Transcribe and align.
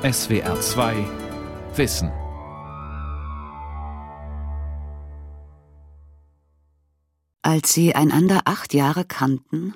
SWR 0.00 0.60
2 0.60 0.94
Wissen. 1.74 2.12
Als 7.42 7.72
sie 7.72 7.96
einander 7.96 8.42
acht 8.44 8.74
Jahre 8.74 9.04
kannten, 9.04 9.74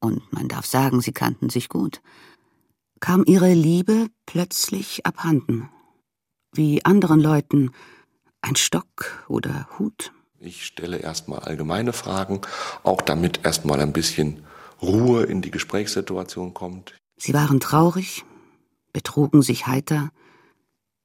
und 0.00 0.30
man 0.34 0.48
darf 0.48 0.66
sagen, 0.66 1.00
sie 1.00 1.12
kannten 1.12 1.48
sich 1.48 1.70
gut, 1.70 2.02
kam 3.00 3.24
ihre 3.26 3.54
Liebe 3.54 4.08
plötzlich 4.26 5.06
abhanden. 5.06 5.70
Wie 6.52 6.84
anderen 6.84 7.20
Leuten 7.20 7.70
ein 8.42 8.56
Stock 8.56 9.24
oder 9.28 9.66
Hut. 9.78 10.12
Ich 10.40 10.66
stelle 10.66 10.98
erstmal 10.98 11.38
allgemeine 11.38 11.94
Fragen, 11.94 12.42
auch 12.82 13.00
damit 13.00 13.46
erstmal 13.46 13.80
ein 13.80 13.94
bisschen 13.94 14.44
Ruhe 14.82 15.22
in 15.22 15.40
die 15.40 15.50
Gesprächssituation 15.50 16.52
kommt. 16.52 16.98
Sie 17.16 17.32
waren 17.32 17.60
traurig, 17.60 18.26
betrugen 18.94 19.42
sich 19.42 19.66
heiter, 19.66 20.10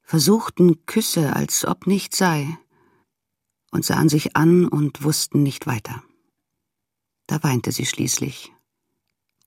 versuchten 0.02 0.86
Küsse, 0.86 1.36
als 1.36 1.66
ob 1.66 1.88
nichts 1.88 2.18
sei, 2.18 2.58
und 3.72 3.84
sahen 3.84 4.08
sich 4.08 4.38
an 4.38 4.66
und 4.66 5.04
wussten 5.04 5.44
nicht 5.44 5.68
weiter. 5.68 6.02
Da 7.28 7.44
weinte 7.44 7.74
sie 7.74 7.86
schließlich, 7.86 8.54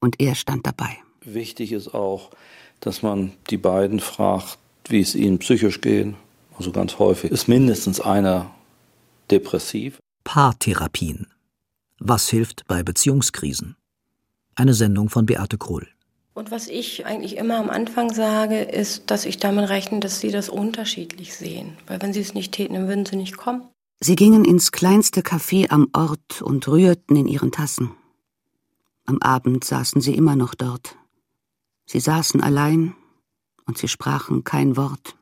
und 0.01 0.21
er 0.21 0.35
stand 0.35 0.67
dabei. 0.67 0.99
Wichtig 1.23 1.73
ist 1.73 1.95
auch, 1.95 2.31
dass 2.81 3.03
man 3.03 3.33
die 3.49 3.57
beiden 3.57 4.01
fragt, 4.01 4.59
wie 4.89 5.01
es 5.01 5.15
ihnen 5.15 5.39
psychisch 5.39 5.81
geht. 5.81 6.15
Also 6.59 6.73
ganz 6.73 6.99
häufig 6.99 7.31
ist 7.31 7.49
mindestens 7.49 8.01
einer 8.01 8.51
depressiv. 9.31 9.99
Paartherapien. 10.25 11.29
Was 11.99 12.29
hilft 12.29 12.67
bei 12.67 12.83
Beziehungskrisen? 12.83 13.77
Eine 14.57 14.75
Sendung 14.75 15.09
von 15.09 15.27
Beate 15.27 15.59
Krull. 15.59 15.89
Und 16.35 16.51
was 16.51 16.69
ich 16.69 17.05
eigentlich 17.05 17.37
immer 17.37 17.59
am 17.59 17.69
Anfang 17.69 18.13
sage, 18.13 18.63
ist, 18.63 19.11
dass 19.11 19.27
ich 19.27 19.37
damit 19.37 19.69
rechne, 19.69 20.01
dass 20.01 20.21
sie 20.21 20.31
das 20.31 20.49
unterschiedlich 20.49 21.35
sehen. 21.35 21.77
Weil 21.87 22.01
wenn 22.01 22.13
sie 22.13 22.21
es 22.21 22.33
nicht 22.33 22.53
täten, 22.53 22.75
dann 22.75 22.89
würden 22.89 23.05
sie 23.05 23.17
nicht 23.17 23.37
kommen. 23.37 23.69
Sie 24.01 24.17
gingen 24.17 24.45
ins 24.45 24.73
kleinste 24.73 25.21
Café 25.21 25.71
am 25.71 25.89
Ort 25.93 26.43
und 26.43 26.67
rührten 26.67 27.17
in 27.17 27.29
ihren 27.29 27.53
Tassen. 27.53 27.93
Am 29.05 29.19
Abend 29.21 29.65
saßen 29.65 30.01
sie 30.01 30.15
immer 30.15 30.35
noch 30.35 30.55
dort. 30.55 30.97
Sie 31.87 32.01
saßen 32.01 32.41
allein 32.41 32.95
und 33.67 33.79
sie 33.79 33.89
sprachen 33.89 34.43
kein 34.43 34.77
Wort 34.77 35.17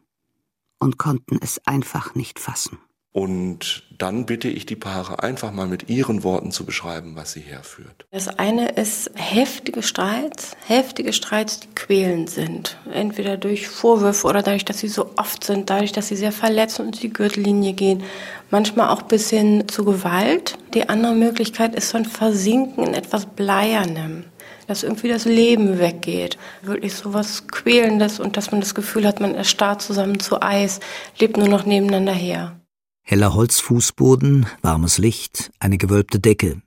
und 0.78 0.96
konnten 0.96 1.38
es 1.40 1.60
einfach 1.66 2.14
nicht 2.14 2.38
fassen. 2.38 2.78
Und 3.12 3.82
dann 3.98 4.24
bitte 4.24 4.48
ich 4.48 4.66
die 4.66 4.76
Paare 4.76 5.20
einfach 5.22 5.50
mal 5.50 5.66
mit 5.66 5.90
ihren 5.90 6.22
Worten 6.22 6.52
zu 6.52 6.64
beschreiben, 6.64 7.16
was 7.16 7.32
sie 7.32 7.40
herführt. 7.40 8.06
Das 8.12 8.28
eine 8.28 8.68
ist 8.68 9.10
heftige 9.14 9.82
Streits, 9.82 10.56
heftige 10.66 11.12
Streits, 11.12 11.58
die 11.58 11.68
quälend 11.74 12.30
sind. 12.30 12.78
Entweder 12.92 13.36
durch 13.36 13.66
Vorwürfe 13.66 14.28
oder 14.28 14.42
dadurch, 14.42 14.64
dass 14.64 14.78
sie 14.78 14.88
so 14.88 15.10
oft 15.16 15.42
sind, 15.42 15.70
dadurch, 15.70 15.90
dass 15.90 16.06
sie 16.06 16.16
sehr 16.16 16.30
verletzt 16.30 16.78
und 16.78 17.02
die 17.02 17.12
Gürtellinie 17.12 17.72
gehen. 17.72 18.04
Manchmal 18.50 18.90
auch 18.90 19.02
bis 19.02 19.28
hin 19.28 19.64
zu 19.66 19.84
Gewalt. 19.84 20.56
Die 20.74 20.88
andere 20.88 21.14
Möglichkeit 21.14 21.74
ist 21.74 21.88
so 21.88 21.98
ein 21.98 22.04
Versinken 22.04 22.84
in 22.84 22.94
etwas 22.94 23.26
Bleiernem 23.26 24.24
dass 24.66 24.84
irgendwie 24.84 25.08
das 25.08 25.24
Leben 25.24 25.80
weggeht. 25.80 26.38
Wirklich 26.62 26.94
so 26.94 27.12
was 27.12 27.48
Quälendes 27.48 28.20
und 28.20 28.36
dass 28.36 28.52
man 28.52 28.60
das 28.60 28.76
Gefühl 28.76 29.04
hat, 29.04 29.18
man 29.18 29.34
erstarrt 29.34 29.82
zusammen 29.82 30.20
zu 30.20 30.40
Eis, 30.40 30.78
lebt 31.18 31.36
nur 31.36 31.48
noch 31.48 31.66
nebeneinander 31.66 32.12
her. 32.12 32.60
Heller 33.02 33.34
Holzfußboden, 33.34 34.46
warmes 34.62 34.98
Licht, 34.98 35.50
eine 35.58 35.78
gewölbte 35.78 36.20
Decke. 36.20 36.62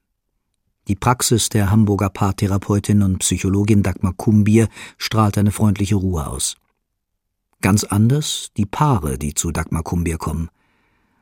Die 0.89 0.95
Praxis 0.95 1.47
der 1.47 1.69
Hamburger 1.69 2.09
Paartherapeutin 2.09 3.01
und 3.01 3.19
Psychologin 3.19 3.83
Dagmar 3.83 4.13
Kumbier 4.13 4.67
strahlt 4.97 5.37
eine 5.37 5.51
freundliche 5.51 5.95
Ruhe 5.95 6.27
aus. 6.27 6.57
Ganz 7.61 7.85
anders 7.85 8.49
die 8.57 8.65
Paare, 8.65 9.17
die 9.17 9.33
zu 9.33 9.51
Dagmar 9.51 9.83
Kumbier 9.83 10.17
kommen. 10.17 10.49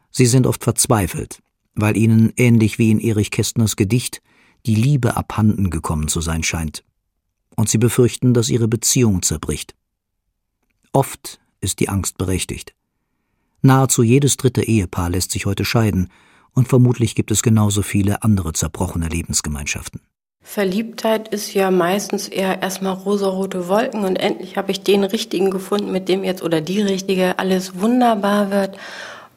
Sie 0.10 0.26
sind 0.26 0.48
oft 0.48 0.64
verzweifelt, 0.64 1.44
weil 1.76 1.96
ihnen, 1.96 2.34
ähnlich 2.36 2.80
wie 2.80 2.90
in 2.90 3.00
Erich 3.00 3.30
Kästners 3.30 3.76
Gedicht, 3.76 4.24
die 4.66 4.76
Liebe 4.76 5.16
abhanden 5.16 5.70
gekommen 5.70 6.08
zu 6.08 6.22
sein 6.22 6.42
scheint. 6.42 6.84
Und 7.56 7.70
sie 7.70 7.78
befürchten, 7.78 8.34
dass 8.34 8.50
ihre 8.50 8.68
Beziehung 8.68 9.22
zerbricht. 9.22 9.76
Oft 10.94 11.40
ist 11.60 11.80
die 11.80 11.90
Angst 11.90 12.18
berechtigt. 12.18 12.74
Nahezu 13.62 14.04
jedes 14.04 14.38
dritte 14.38 14.64
Ehepaar 14.64 15.10
lässt 15.10 15.32
sich 15.32 15.46
heute 15.46 15.66
scheiden, 15.66 16.10
und 16.54 16.68
vermutlich 16.68 17.16
gibt 17.16 17.32
es 17.32 17.44
genauso 17.44 17.82
viele 17.82 18.24
andere 18.24 18.52
zerbrochene 18.54 19.08
Lebensgemeinschaften. 19.08 20.02
Verliebtheit 20.42 21.28
ist 21.28 21.54
ja 21.54 21.72
meistens 21.72 22.28
eher 22.28 22.62
erstmal 22.62 22.94
rosarote 22.94 23.68
Wolken 23.68 24.04
und 24.04 24.18
endlich 24.18 24.58
habe 24.58 24.72
ich 24.72 24.82
den 24.82 25.04
richtigen 25.04 25.52
gefunden, 25.52 25.92
mit 25.92 26.10
dem 26.10 26.24
jetzt 26.24 26.42
oder 26.42 26.60
die 26.60 26.82
richtige 26.82 27.40
alles 27.40 27.80
wunderbar 27.80 28.50
wird. 28.52 28.78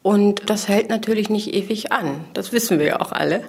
Und 0.01 0.49
das 0.49 0.67
hält 0.67 0.89
natürlich 0.89 1.29
nicht 1.29 1.53
ewig 1.53 1.91
an. 1.91 2.25
Das 2.33 2.51
wissen 2.51 2.79
wir 2.79 2.85
ja 2.85 3.01
auch 3.01 3.11
alle. 3.11 3.43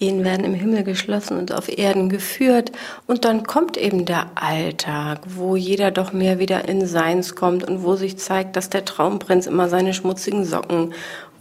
Ehen 0.00 0.24
werden 0.24 0.44
im 0.44 0.54
Himmel 0.54 0.84
geschlossen 0.84 1.38
und 1.38 1.52
auf 1.52 1.68
Erden 1.68 2.08
geführt. 2.08 2.72
Und 3.06 3.24
dann 3.24 3.44
kommt 3.44 3.76
eben 3.76 4.04
der 4.04 4.26
Alltag, 4.36 5.20
wo 5.26 5.56
jeder 5.56 5.90
doch 5.90 6.12
mehr 6.12 6.38
wieder 6.38 6.68
in 6.68 6.86
Seins 6.86 7.34
kommt 7.34 7.64
und 7.64 7.82
wo 7.82 7.96
sich 7.96 8.18
zeigt, 8.18 8.56
dass 8.56 8.70
der 8.70 8.84
Traumprinz 8.84 9.46
immer 9.46 9.68
seine 9.68 9.94
schmutzigen 9.94 10.44
Socken 10.44 10.94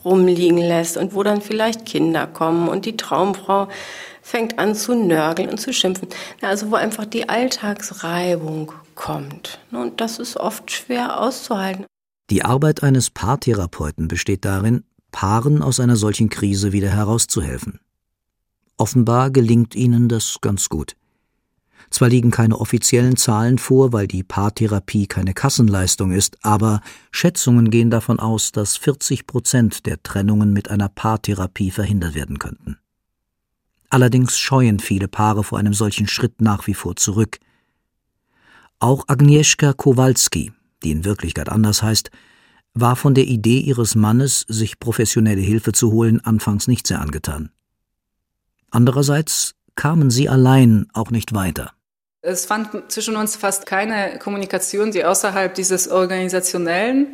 rumliegen 0.03 0.57
lässt 0.57 0.97
und 0.97 1.13
wo 1.13 1.23
dann 1.23 1.41
vielleicht 1.41 1.85
Kinder 1.85 2.28
kommen 2.28 2.67
und 2.69 2.85
die 2.85 2.97
Traumfrau 2.97 3.67
fängt 4.22 4.59
an 4.59 4.75
zu 4.75 4.94
nörgeln 4.96 5.50
und 5.50 5.59
zu 5.59 5.73
schimpfen. 5.73 6.07
Also 6.41 6.72
wo 6.72 6.75
einfach 6.75 7.06
die 7.06 7.29
Alltagsreibung 7.29 8.72
kommt. 8.96 9.59
Und 9.72 10.01
das 10.01 10.19
ist 10.19 10.38
oft 10.38 10.72
schwer 10.72 11.22
auszuhalten. 11.22 11.85
Die 12.29 12.44
Arbeit 12.44 12.84
eines 12.84 13.09
Paartherapeuten 13.09 14.07
besteht 14.07 14.44
darin, 14.44 14.84
Paaren 15.12 15.62
aus 15.62 15.79
einer 15.79 15.96
solchen 15.96 16.29
Krise 16.29 16.73
wieder 16.73 16.90
herauszuhelfen. 16.90 17.79
Offenbar 18.77 19.31
gelingt 19.31 19.75
ihnen 19.75 20.07
das 20.07 20.38
ganz 20.41 20.69
gut. 20.69 20.95
Zwar 21.89 22.09
liegen 22.09 22.31
keine 22.31 22.59
offiziellen 22.59 23.15
Zahlen 23.15 23.57
vor, 23.57 23.93
weil 23.93 24.07
die 24.07 24.23
Paartherapie 24.23 25.07
keine 25.07 25.33
Kassenleistung 25.33 26.11
ist, 26.11 26.38
aber 26.43 26.81
Schätzungen 27.11 27.69
gehen 27.69 27.89
davon 27.89 28.19
aus, 28.19 28.51
dass 28.51 28.77
40 28.77 29.25
Prozent 29.25 29.85
der 29.85 30.03
Trennungen 30.03 30.51
mit 30.51 30.69
einer 30.69 30.89
Paartherapie 30.89 31.71
verhindert 31.71 32.13
werden 32.13 32.39
könnten. 32.39 32.77
Allerdings 33.89 34.37
scheuen 34.37 34.79
viele 34.79 35.07
Paare 35.07 35.43
vor 35.43 35.59
einem 35.59 35.73
solchen 35.73 36.07
Schritt 36.07 36.41
nach 36.41 36.67
wie 36.67 36.73
vor 36.73 36.97
zurück. 36.97 37.39
Auch 38.79 39.05
Agnieszka 39.07 39.73
Kowalski, 39.73 40.51
die 40.83 40.91
in 40.91 41.05
Wirklichkeit 41.05 41.49
anders 41.49 41.81
heißt, 41.81 42.11
war 42.73 42.95
von 42.95 43.16
der 43.16 43.25
Idee 43.25 43.59
ihres 43.59 43.95
Mannes, 43.95 44.45
sich 44.47 44.79
professionelle 44.79 45.41
Hilfe 45.41 45.71
zu 45.71 45.91
holen, 45.91 46.19
anfangs 46.23 46.67
nicht 46.67 46.85
sehr 46.85 47.01
angetan. 47.01 47.49
Andererseits 48.72 49.53
kamen 49.75 50.09
sie 50.09 50.29
allein 50.29 50.88
auch 50.94 51.11
nicht 51.11 51.33
weiter. 51.33 51.72
Es 52.22 52.45
fand 52.45 52.91
zwischen 52.91 53.16
uns 53.16 53.35
fast 53.35 53.66
keine 53.66 54.19
Kommunikation, 54.19 54.91
die 54.91 55.05
außerhalb 55.05 55.53
dieses 55.53 55.88
Organisationellen 55.88 57.07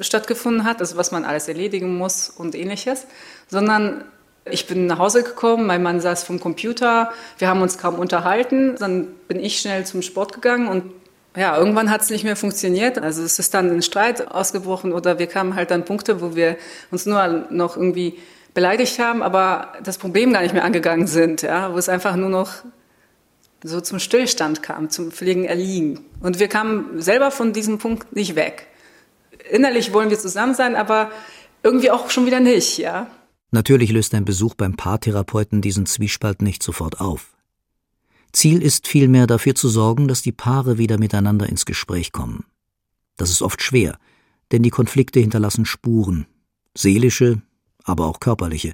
stattgefunden 0.00 0.64
hat, 0.64 0.80
also 0.80 0.96
was 0.96 1.12
man 1.12 1.24
alles 1.24 1.48
erledigen 1.48 1.96
muss 1.96 2.28
und 2.30 2.54
ähnliches, 2.54 3.06
sondern 3.48 4.04
ich 4.44 4.66
bin 4.66 4.86
nach 4.86 4.98
Hause 4.98 5.22
gekommen, 5.22 5.66
mein 5.66 5.82
Mann 5.82 6.00
saß 6.00 6.24
vom 6.24 6.40
Computer, 6.40 7.12
wir 7.38 7.48
haben 7.48 7.62
uns 7.62 7.78
kaum 7.78 7.94
unterhalten, 7.94 8.74
dann 8.78 9.06
bin 9.28 9.38
ich 9.38 9.60
schnell 9.60 9.86
zum 9.86 10.02
Sport 10.02 10.32
gegangen 10.32 10.66
und 10.66 10.84
ja, 11.36 11.56
irgendwann 11.56 11.90
hat 11.90 12.02
es 12.02 12.10
nicht 12.10 12.24
mehr 12.24 12.36
funktioniert. 12.36 12.98
Also 12.98 13.22
es 13.22 13.38
ist 13.38 13.54
dann 13.54 13.70
ein 13.70 13.82
Streit 13.82 14.30
ausgebrochen 14.30 14.92
oder 14.92 15.18
wir 15.18 15.28
kamen 15.28 15.54
halt 15.54 15.72
an 15.72 15.84
Punkte, 15.84 16.20
wo 16.20 16.34
wir 16.34 16.56
uns 16.90 17.06
nur 17.06 17.46
noch 17.50 17.76
irgendwie 17.76 18.18
beleidigt 18.54 18.98
haben, 18.98 19.22
aber 19.22 19.72
das 19.82 19.98
Problem 19.98 20.32
gar 20.32 20.42
nicht 20.42 20.52
mehr 20.52 20.64
angegangen 20.64 21.06
sind, 21.06 21.42
ja, 21.42 21.72
wo 21.72 21.78
es 21.78 21.88
einfach 21.88 22.16
nur 22.16 22.28
noch 22.28 22.52
so 23.64 23.80
zum 23.80 23.98
Stillstand 23.98 24.62
kam, 24.62 24.90
zum 24.90 25.12
völligen 25.12 25.44
Erliegen. 25.44 26.00
Und 26.20 26.38
wir 26.38 26.48
kamen 26.48 27.00
selber 27.00 27.30
von 27.30 27.52
diesem 27.52 27.78
Punkt 27.78 28.14
nicht 28.14 28.34
weg. 28.34 28.66
Innerlich 29.50 29.92
wollen 29.92 30.10
wir 30.10 30.18
zusammen 30.18 30.54
sein, 30.54 30.76
aber 30.76 31.10
irgendwie 31.62 31.90
auch 31.90 32.10
schon 32.10 32.26
wieder 32.26 32.40
nicht, 32.40 32.78
ja. 32.78 33.06
Natürlich 33.50 33.90
löst 33.92 34.14
ein 34.14 34.24
Besuch 34.24 34.54
beim 34.54 34.76
Paartherapeuten 34.76 35.60
diesen 35.60 35.86
Zwiespalt 35.86 36.42
nicht 36.42 36.62
sofort 36.62 37.00
auf. 37.00 37.36
Ziel 38.32 38.62
ist 38.62 38.88
vielmehr 38.88 39.26
dafür 39.26 39.54
zu 39.54 39.68
sorgen, 39.68 40.08
dass 40.08 40.22
die 40.22 40.32
Paare 40.32 40.78
wieder 40.78 40.98
miteinander 40.98 41.48
ins 41.48 41.66
Gespräch 41.66 42.12
kommen. 42.12 42.44
Das 43.18 43.30
ist 43.30 43.42
oft 43.42 43.62
schwer, 43.62 43.98
denn 44.50 44.62
die 44.62 44.70
Konflikte 44.70 45.20
hinterlassen 45.20 45.66
Spuren, 45.66 46.26
seelische, 46.76 47.42
aber 47.84 48.06
auch 48.06 48.20
körperliche. 48.20 48.72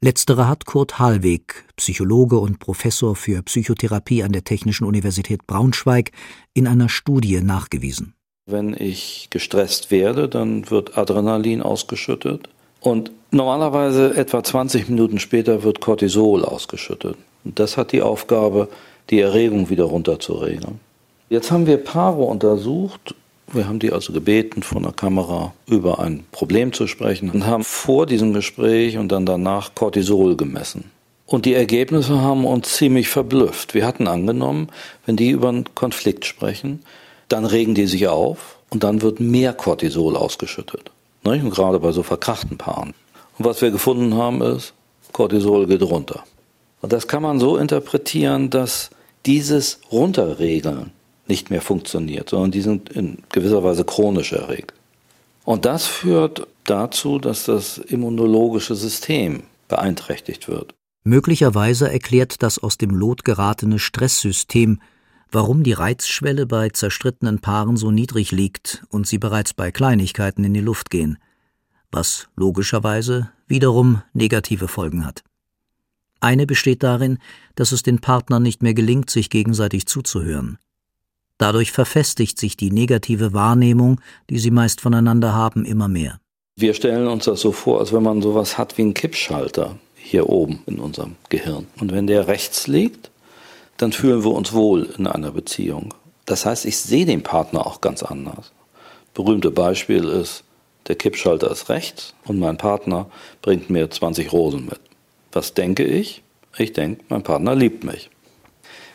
Letztere 0.00 0.48
hat 0.48 0.66
Kurt 0.66 0.98
Hallweg, 0.98 1.64
Psychologe 1.76 2.38
und 2.38 2.58
Professor 2.58 3.14
für 3.14 3.42
Psychotherapie 3.42 4.24
an 4.24 4.32
der 4.32 4.42
Technischen 4.42 4.84
Universität 4.84 5.46
Braunschweig, 5.46 6.10
in 6.54 6.66
einer 6.66 6.88
Studie 6.88 7.40
nachgewiesen. 7.40 8.14
Wenn 8.46 8.74
ich 8.74 9.28
gestresst 9.30 9.92
werde, 9.92 10.28
dann 10.28 10.68
wird 10.70 10.98
Adrenalin 10.98 11.62
ausgeschüttet 11.62 12.48
und 12.80 13.12
normalerweise 13.30 14.16
etwa 14.16 14.42
20 14.42 14.88
Minuten 14.88 15.20
später 15.20 15.62
wird 15.62 15.80
Cortisol 15.80 16.44
ausgeschüttet. 16.44 17.16
Und 17.44 17.60
das 17.60 17.76
hat 17.76 17.92
die 17.92 18.02
Aufgabe, 18.02 18.68
die 19.10 19.20
Erregung 19.20 19.70
wieder 19.70 19.84
runterzuregeln. 19.84 20.80
Jetzt 21.28 21.52
haben 21.52 21.66
wir 21.66 21.76
Paare 21.78 22.22
untersucht, 22.22 23.14
Wir 23.52 23.68
haben 23.68 23.78
die 23.78 23.92
also 23.92 24.14
gebeten, 24.14 24.62
vor 24.62 24.78
einer 24.78 24.92
Kamera 24.92 25.52
über 25.66 25.98
ein 25.98 26.24
Problem 26.32 26.72
zu 26.72 26.86
sprechen 26.86 27.30
und 27.30 27.46
haben 27.46 27.64
vor 27.64 28.06
diesem 28.06 28.32
Gespräch 28.32 28.96
und 28.96 29.12
dann 29.12 29.26
danach 29.26 29.74
Cortisol 29.74 30.36
gemessen. 30.36 30.90
Und 31.26 31.44
die 31.44 31.52
Ergebnisse 31.54 32.20
haben 32.20 32.46
uns 32.46 32.72
ziemlich 32.72 33.08
verblüfft. 33.08 33.74
Wir 33.74 33.86
hatten 33.86 34.08
angenommen, 34.08 34.68
wenn 35.04 35.16
die 35.16 35.30
über 35.30 35.50
einen 35.50 35.74
Konflikt 35.74 36.24
sprechen, 36.24 36.82
dann 37.28 37.44
regen 37.44 37.74
die 37.74 37.86
sich 37.86 38.08
auf 38.08 38.58
und 38.70 38.84
dann 38.84 39.02
wird 39.02 39.20
mehr 39.20 39.52
Cortisol 39.52 40.16
ausgeschüttet. 40.16 40.90
Und 41.22 41.50
gerade 41.50 41.78
bei 41.78 41.92
so 41.92 42.02
verkrachten 42.02 42.56
Paaren. 42.56 42.94
Und 43.38 43.44
was 43.44 43.60
wir 43.60 43.70
gefunden 43.70 44.14
haben 44.16 44.40
ist, 44.40 44.72
Cortisol 45.12 45.66
geht 45.66 45.82
runter. 45.82 46.24
Und 46.80 46.92
das 46.92 47.06
kann 47.06 47.22
man 47.22 47.38
so 47.38 47.58
interpretieren, 47.58 48.50
dass 48.50 48.90
dieses 49.26 49.78
Runterregeln 49.92 50.90
nicht 51.32 51.48
mehr 51.48 51.62
funktioniert, 51.62 52.28
sondern 52.28 52.50
die 52.50 52.60
sind 52.60 52.90
in 52.90 53.22
gewisser 53.32 53.64
Weise 53.64 53.84
chronisch 53.84 54.34
erregt. 54.34 54.74
Und 55.44 55.64
das 55.64 55.86
führt 55.86 56.46
dazu, 56.64 57.18
dass 57.18 57.46
das 57.46 57.78
immunologische 57.78 58.74
System 58.74 59.44
beeinträchtigt 59.66 60.46
wird. 60.46 60.74
Möglicherweise 61.04 61.90
erklärt 61.90 62.42
das 62.42 62.58
aus 62.58 62.76
dem 62.76 62.90
Lot 62.90 63.24
geratene 63.24 63.78
Stresssystem, 63.78 64.80
warum 65.30 65.62
die 65.62 65.72
Reizschwelle 65.72 66.44
bei 66.44 66.68
zerstrittenen 66.68 67.40
Paaren 67.40 67.78
so 67.78 67.90
niedrig 67.90 68.30
liegt 68.30 68.84
und 68.90 69.06
sie 69.06 69.18
bereits 69.18 69.54
bei 69.54 69.72
Kleinigkeiten 69.72 70.44
in 70.44 70.52
die 70.52 70.60
Luft 70.60 70.90
gehen, 70.90 71.16
was 71.90 72.28
logischerweise 72.36 73.30
wiederum 73.46 74.02
negative 74.12 74.68
Folgen 74.68 75.06
hat. 75.06 75.24
Eine 76.20 76.46
besteht 76.46 76.82
darin, 76.82 77.18
dass 77.54 77.72
es 77.72 77.82
den 77.82 78.00
Partnern 78.00 78.42
nicht 78.42 78.62
mehr 78.62 78.74
gelingt, 78.74 79.08
sich 79.08 79.30
gegenseitig 79.30 79.86
zuzuhören. 79.86 80.58
Dadurch 81.42 81.72
verfestigt 81.72 82.38
sich 82.38 82.56
die 82.56 82.70
negative 82.70 83.32
Wahrnehmung, 83.32 84.00
die 84.30 84.38
sie 84.38 84.52
meist 84.52 84.80
voneinander 84.80 85.32
haben, 85.32 85.64
immer 85.64 85.88
mehr. 85.88 86.20
Wir 86.54 86.72
stellen 86.72 87.08
uns 87.08 87.24
das 87.24 87.40
so 87.40 87.50
vor, 87.50 87.80
als 87.80 87.92
wenn 87.92 88.04
man 88.04 88.22
sowas 88.22 88.58
hat 88.58 88.78
wie 88.78 88.82
einen 88.82 88.94
Kippschalter 88.94 89.76
hier 89.96 90.28
oben 90.28 90.62
in 90.66 90.78
unserem 90.78 91.16
Gehirn. 91.30 91.66
Und 91.80 91.90
wenn 91.90 92.06
der 92.06 92.28
rechts 92.28 92.68
liegt, 92.68 93.10
dann 93.76 93.90
fühlen 93.90 94.22
wir 94.22 94.30
uns 94.30 94.52
wohl 94.52 94.88
in 94.96 95.08
einer 95.08 95.32
Beziehung. 95.32 95.92
Das 96.26 96.46
heißt, 96.46 96.64
ich 96.64 96.76
sehe 96.76 97.06
den 97.06 97.24
Partner 97.24 97.66
auch 97.66 97.80
ganz 97.80 98.04
anders. 98.04 98.52
Berühmte 99.12 99.50
Beispiel 99.50 100.04
ist, 100.04 100.44
der 100.86 100.94
Kippschalter 100.94 101.50
ist 101.50 101.68
rechts 101.68 102.14
und 102.24 102.38
mein 102.38 102.56
Partner 102.56 103.10
bringt 103.40 103.68
mir 103.68 103.90
20 103.90 104.32
Rosen 104.32 104.66
mit. 104.66 104.78
Was 105.32 105.54
denke 105.54 105.82
ich? 105.82 106.22
Ich 106.56 106.72
denke, 106.72 107.02
mein 107.08 107.24
Partner 107.24 107.56
liebt 107.56 107.82
mich. 107.82 108.10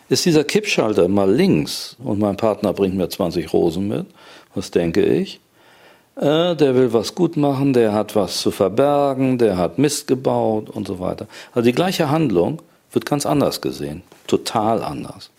Ist 0.10 0.26
dieser 0.26 0.46
Kippschalter 0.46 1.08
mal 1.10 1.30
links 1.30 1.98
und 2.02 2.20
mein 2.20 2.38
Partner 2.38 2.72
bringt 2.72 2.96
mir 2.96 3.10
20 3.10 3.52
Rosen 3.52 3.90
mit, 3.90 4.06
was 4.56 4.72
denke 4.72 5.04
ich? 5.04 5.42
Äh, 6.16 6.56
der 6.56 6.76
will 6.76 6.94
was 6.94 7.14
gut 7.14 7.36
machen, 7.36 7.74
der 7.74 7.92
hat 7.92 8.16
was 8.16 8.42
zu 8.42 8.52
verbergen, 8.52 9.38
der 9.38 9.58
hat 9.58 9.78
Mist 9.78 10.08
gebaut 10.08 10.70
und 10.70 10.88
so 10.88 11.00
weiter. 11.00 11.28
Also 11.54 11.66
die 11.66 11.76
gleiche 11.76 12.10
Handlung 12.10 12.62
wird 12.92 13.06
ganz 13.06 13.26
anders 13.26 13.60
gesehen, 13.60 14.02
total 14.28 14.82
anders. 14.82 15.30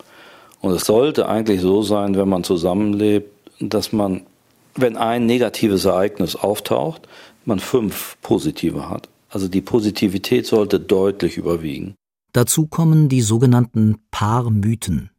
Und 0.61 0.73
es 0.73 0.85
sollte 0.85 1.29
eigentlich 1.29 1.63
so 1.63 1.83
sein, 1.83 2.17
wenn 2.17 2.29
man 2.29 2.45
zusammenlebt, 2.45 3.33
dass 3.61 3.93
man, 3.93 4.27
wenn 4.75 4.97
ein 4.97 5.25
negatives 5.25 5.87
Ereignis 5.87 6.37
auftaucht, 6.37 7.09
man 7.47 7.59
fünf 7.59 8.19
positive 8.21 8.91
hat. 8.91 9.09
Also 9.31 9.49
die 9.49 9.63
Positivität 9.63 10.47
sollte 10.47 10.79
deutlich 10.79 11.39
überwiegen. 11.39 11.95
Dazu 12.33 12.67
kommen 12.67 13.09
die 13.09 13.23
sogenannten 13.23 13.99
Paarmythen. 14.11 15.11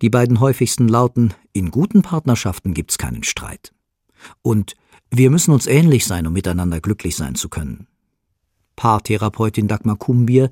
Die 0.00 0.10
beiden 0.10 0.40
häufigsten 0.40 0.88
lauten 0.88 1.34
In 1.52 1.70
guten 1.70 2.02
Partnerschaften 2.02 2.74
gibt's 2.74 2.98
keinen 2.98 3.22
Streit. 3.22 3.72
Und 4.40 4.74
wir 5.10 5.30
müssen 5.30 5.52
uns 5.52 5.66
ähnlich 5.66 6.06
sein, 6.06 6.26
um 6.26 6.32
miteinander 6.32 6.80
glücklich 6.80 7.16
sein 7.16 7.34
zu 7.34 7.48
können. 7.48 7.86
Paartherapeutin 8.76 9.68
Dagmar 9.68 9.96
Kumbier 9.96 10.50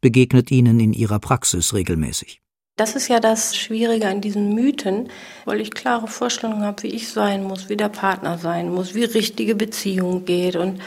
begegnet 0.00 0.50
ihnen 0.50 0.80
in 0.80 0.92
ihrer 0.92 1.18
Praxis 1.18 1.72
regelmäßig. 1.72 2.42
Das 2.76 2.96
ist 2.96 3.08
ja 3.08 3.20
das 3.20 3.56
Schwierige 3.56 4.08
an 4.08 4.20
diesen 4.20 4.54
Mythen, 4.54 5.08
weil 5.44 5.60
ich 5.60 5.70
klare 5.70 6.08
Vorstellungen 6.08 6.64
habe, 6.64 6.82
wie 6.82 6.88
ich 6.88 7.08
sein 7.08 7.44
muss, 7.44 7.68
wie 7.68 7.76
der 7.76 7.88
Partner 7.88 8.38
sein 8.38 8.70
muss, 8.70 8.94
wie 8.94 9.04
richtige 9.04 9.54
Beziehung 9.54 10.24
geht. 10.24 10.56
Und 10.56 10.80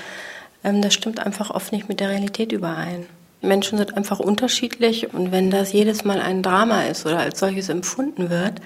ähm, 0.64 0.82
das 0.82 0.94
stimmt 0.94 1.20
einfach 1.20 1.52
oft 1.52 1.72
nicht 1.72 1.88
mit 1.88 2.00
der 2.00 2.10
Realität 2.10 2.52
überein. 2.52 3.06
Menschen 3.48 3.78
sind 3.78 3.96
einfach 3.96 4.20
unterschiedlich 4.20 5.14
und 5.14 5.32
wenn 5.32 5.52
das 5.52 5.74
jedes 5.74 6.04
Mal 6.04 6.20
ein 6.20 6.44
Drama 6.44 6.84
ist 6.84 7.06
oder 7.06 7.20
als 7.20 7.40
solches 7.40 7.70
empfunden 7.70 8.30
wird, 8.30 8.62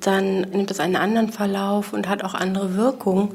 dann 0.00 0.42
nimmt 0.42 0.70
das 0.70 0.80
einen 0.80 0.96
anderen 0.96 1.30
Verlauf 1.32 1.92
und 1.92 2.08
hat 2.08 2.24
auch 2.24 2.34
andere 2.34 2.74
Wirkungen, 2.76 3.30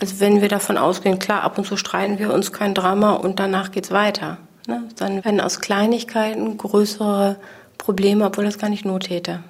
als 0.00 0.20
wenn 0.20 0.40
wir 0.40 0.48
davon 0.48 0.76
ausgehen, 0.76 1.18
klar, 1.18 1.42
ab 1.42 1.58
und 1.58 1.66
zu 1.66 1.76
streiten 1.76 2.18
wir 2.18 2.32
uns 2.32 2.52
kein 2.52 2.74
Drama 2.74 3.12
und 3.12 3.38
danach 3.38 3.70
geht's 3.70 3.90
weiter. 3.90 4.38
Ne? 4.66 4.88
Dann 4.96 5.24
werden 5.24 5.40
aus 5.40 5.60
Kleinigkeiten 5.60 6.56
größere 6.56 7.36
Probleme, 7.78 8.26
obwohl 8.26 8.44
das 8.44 8.58
gar 8.58 8.70
nicht 8.70 8.84
Not 8.84 9.04
täte. 9.04 9.42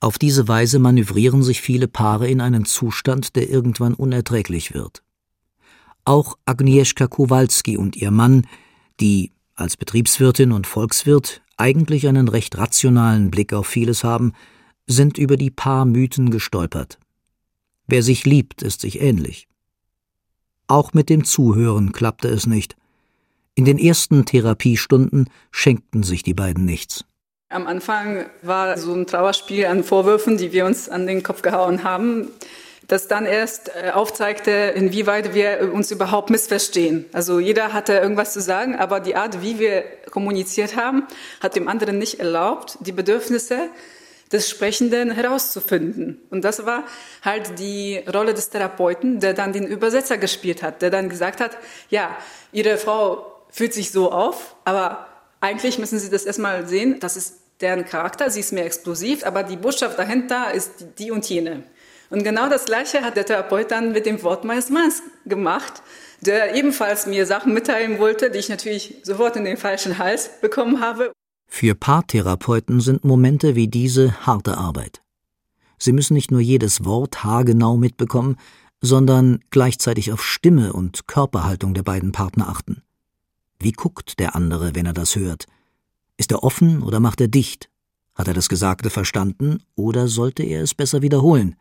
Auf 0.00 0.18
diese 0.18 0.46
Weise 0.46 0.78
manövrieren 0.78 1.42
sich 1.42 1.60
viele 1.60 1.88
Paare 1.88 2.28
in 2.28 2.40
einen 2.40 2.64
Zustand, 2.64 3.34
der 3.34 3.50
irgendwann 3.50 3.94
unerträglich 3.94 4.72
wird. 4.72 5.02
Auch 6.04 6.38
Agnieszka 6.44 7.08
Kowalski 7.08 7.76
und 7.76 7.96
ihr 7.96 8.10
Mann, 8.10 8.46
die 9.00 9.32
als 9.58 9.76
Betriebswirtin 9.76 10.52
und 10.52 10.66
Volkswirt 10.66 11.42
eigentlich 11.56 12.06
einen 12.06 12.28
recht 12.28 12.56
rationalen 12.56 13.30
Blick 13.30 13.52
auf 13.52 13.66
vieles 13.66 14.04
haben, 14.04 14.32
sind 14.86 15.18
über 15.18 15.36
die 15.36 15.50
paar 15.50 15.84
Mythen 15.84 16.30
gestolpert. 16.30 16.98
Wer 17.86 18.02
sich 18.02 18.24
liebt, 18.24 18.62
ist 18.62 18.80
sich 18.80 19.00
ähnlich. 19.00 19.48
Auch 20.68 20.92
mit 20.92 21.08
dem 21.08 21.24
Zuhören 21.24 21.92
klappte 21.92 22.28
es 22.28 22.46
nicht. 22.46 22.76
In 23.54 23.64
den 23.64 23.78
ersten 23.78 24.24
Therapiestunden 24.24 25.28
schenkten 25.50 26.02
sich 26.02 26.22
die 26.22 26.34
beiden 26.34 26.64
nichts. 26.64 27.04
Am 27.48 27.66
Anfang 27.66 28.26
war 28.42 28.76
so 28.76 28.94
ein 28.94 29.06
Trauerspiel 29.06 29.66
an 29.66 29.82
Vorwürfen, 29.82 30.36
die 30.36 30.52
wir 30.52 30.66
uns 30.66 30.88
an 30.88 31.06
den 31.06 31.22
Kopf 31.22 31.42
gehauen 31.42 31.82
haben 31.82 32.28
das 32.88 33.06
dann 33.06 33.26
erst 33.26 33.70
äh, 33.74 33.90
aufzeigte, 33.90 34.50
inwieweit 34.50 35.34
wir 35.34 35.72
uns 35.72 35.90
überhaupt 35.90 36.30
missverstehen. 36.30 37.04
Also 37.12 37.38
jeder 37.38 37.72
hatte 37.72 37.92
irgendwas 37.92 38.32
zu 38.32 38.40
sagen, 38.40 38.76
aber 38.76 38.98
die 39.00 39.14
Art, 39.14 39.42
wie 39.42 39.58
wir 39.58 39.82
kommuniziert 40.10 40.74
haben, 40.74 41.06
hat 41.40 41.54
dem 41.54 41.68
anderen 41.68 41.98
nicht 41.98 42.18
erlaubt, 42.18 42.78
die 42.80 42.92
Bedürfnisse 42.92 43.68
des 44.32 44.48
Sprechenden 44.48 45.10
herauszufinden. 45.10 46.20
Und 46.30 46.44
das 46.44 46.64
war 46.66 46.84
halt 47.22 47.58
die 47.58 48.02
Rolle 48.12 48.34
des 48.34 48.50
Therapeuten, 48.50 49.20
der 49.20 49.34
dann 49.34 49.52
den 49.52 49.66
Übersetzer 49.66 50.18
gespielt 50.18 50.62
hat, 50.62 50.82
der 50.82 50.90
dann 50.90 51.08
gesagt 51.08 51.40
hat, 51.40 51.56
ja, 51.90 52.16
Ihre 52.52 52.78
Frau 52.78 53.34
fühlt 53.50 53.74
sich 53.74 53.90
so 53.90 54.12
auf, 54.12 54.56
aber 54.64 55.06
eigentlich 55.40 55.78
müssen 55.78 55.98
Sie 55.98 56.10
das 56.10 56.24
erstmal 56.24 56.66
sehen, 56.66 57.00
das 57.00 57.16
ist 57.16 57.34
deren 57.60 57.84
Charakter, 57.84 58.30
sie 58.30 58.40
ist 58.40 58.52
mehr 58.52 58.66
explosiv, 58.66 59.24
aber 59.24 59.42
die 59.42 59.56
Botschaft 59.56 59.98
dahinter 59.98 60.52
ist 60.54 60.70
die 60.98 61.10
und 61.10 61.28
jene. 61.28 61.64
Und 62.10 62.24
genau 62.24 62.48
das 62.48 62.64
Gleiche 62.64 63.02
hat 63.02 63.16
der 63.16 63.26
Therapeut 63.26 63.70
dann 63.70 63.92
mit 63.92 64.06
dem 64.06 64.22
Wort 64.22 64.44
meines 64.44 64.70
Manns 64.70 65.02
gemacht, 65.26 65.82
der 66.20 66.54
ebenfalls 66.54 67.06
mir 67.06 67.26
Sachen 67.26 67.52
mitteilen 67.52 67.98
wollte, 67.98 68.30
die 68.30 68.38
ich 68.38 68.48
natürlich 68.48 68.96
sofort 69.02 69.36
in 69.36 69.44
den 69.44 69.56
falschen 69.56 69.98
Hals 69.98 70.30
bekommen 70.40 70.80
habe. 70.80 71.12
Für 71.46 71.74
Paartherapeuten 71.74 72.80
sind 72.80 73.04
Momente 73.04 73.54
wie 73.54 73.68
diese 73.68 74.26
harte 74.26 74.56
Arbeit. 74.58 75.02
Sie 75.78 75.92
müssen 75.92 76.14
nicht 76.14 76.30
nur 76.30 76.40
jedes 76.40 76.84
Wort 76.84 77.24
haargenau 77.24 77.76
mitbekommen, 77.76 78.36
sondern 78.80 79.40
gleichzeitig 79.50 80.12
auf 80.12 80.24
Stimme 80.24 80.72
und 80.72 81.06
Körperhaltung 81.06 81.74
der 81.74 81.82
beiden 81.82 82.12
Partner 82.12 82.48
achten. 82.48 82.82
Wie 83.58 83.72
guckt 83.72 84.18
der 84.18 84.34
andere, 84.34 84.74
wenn 84.74 84.86
er 84.86 84.92
das 84.92 85.16
hört? 85.16 85.46
Ist 86.16 86.32
er 86.32 86.42
offen 86.42 86.82
oder 86.82 87.00
macht 87.00 87.20
er 87.20 87.28
dicht? 87.28 87.70
Hat 88.14 88.28
er 88.28 88.34
das 88.34 88.48
Gesagte 88.48 88.90
verstanden 88.90 89.62
oder 89.74 90.08
sollte 90.08 90.42
er 90.42 90.62
es 90.62 90.74
besser 90.74 91.02
wiederholen? 91.02 91.56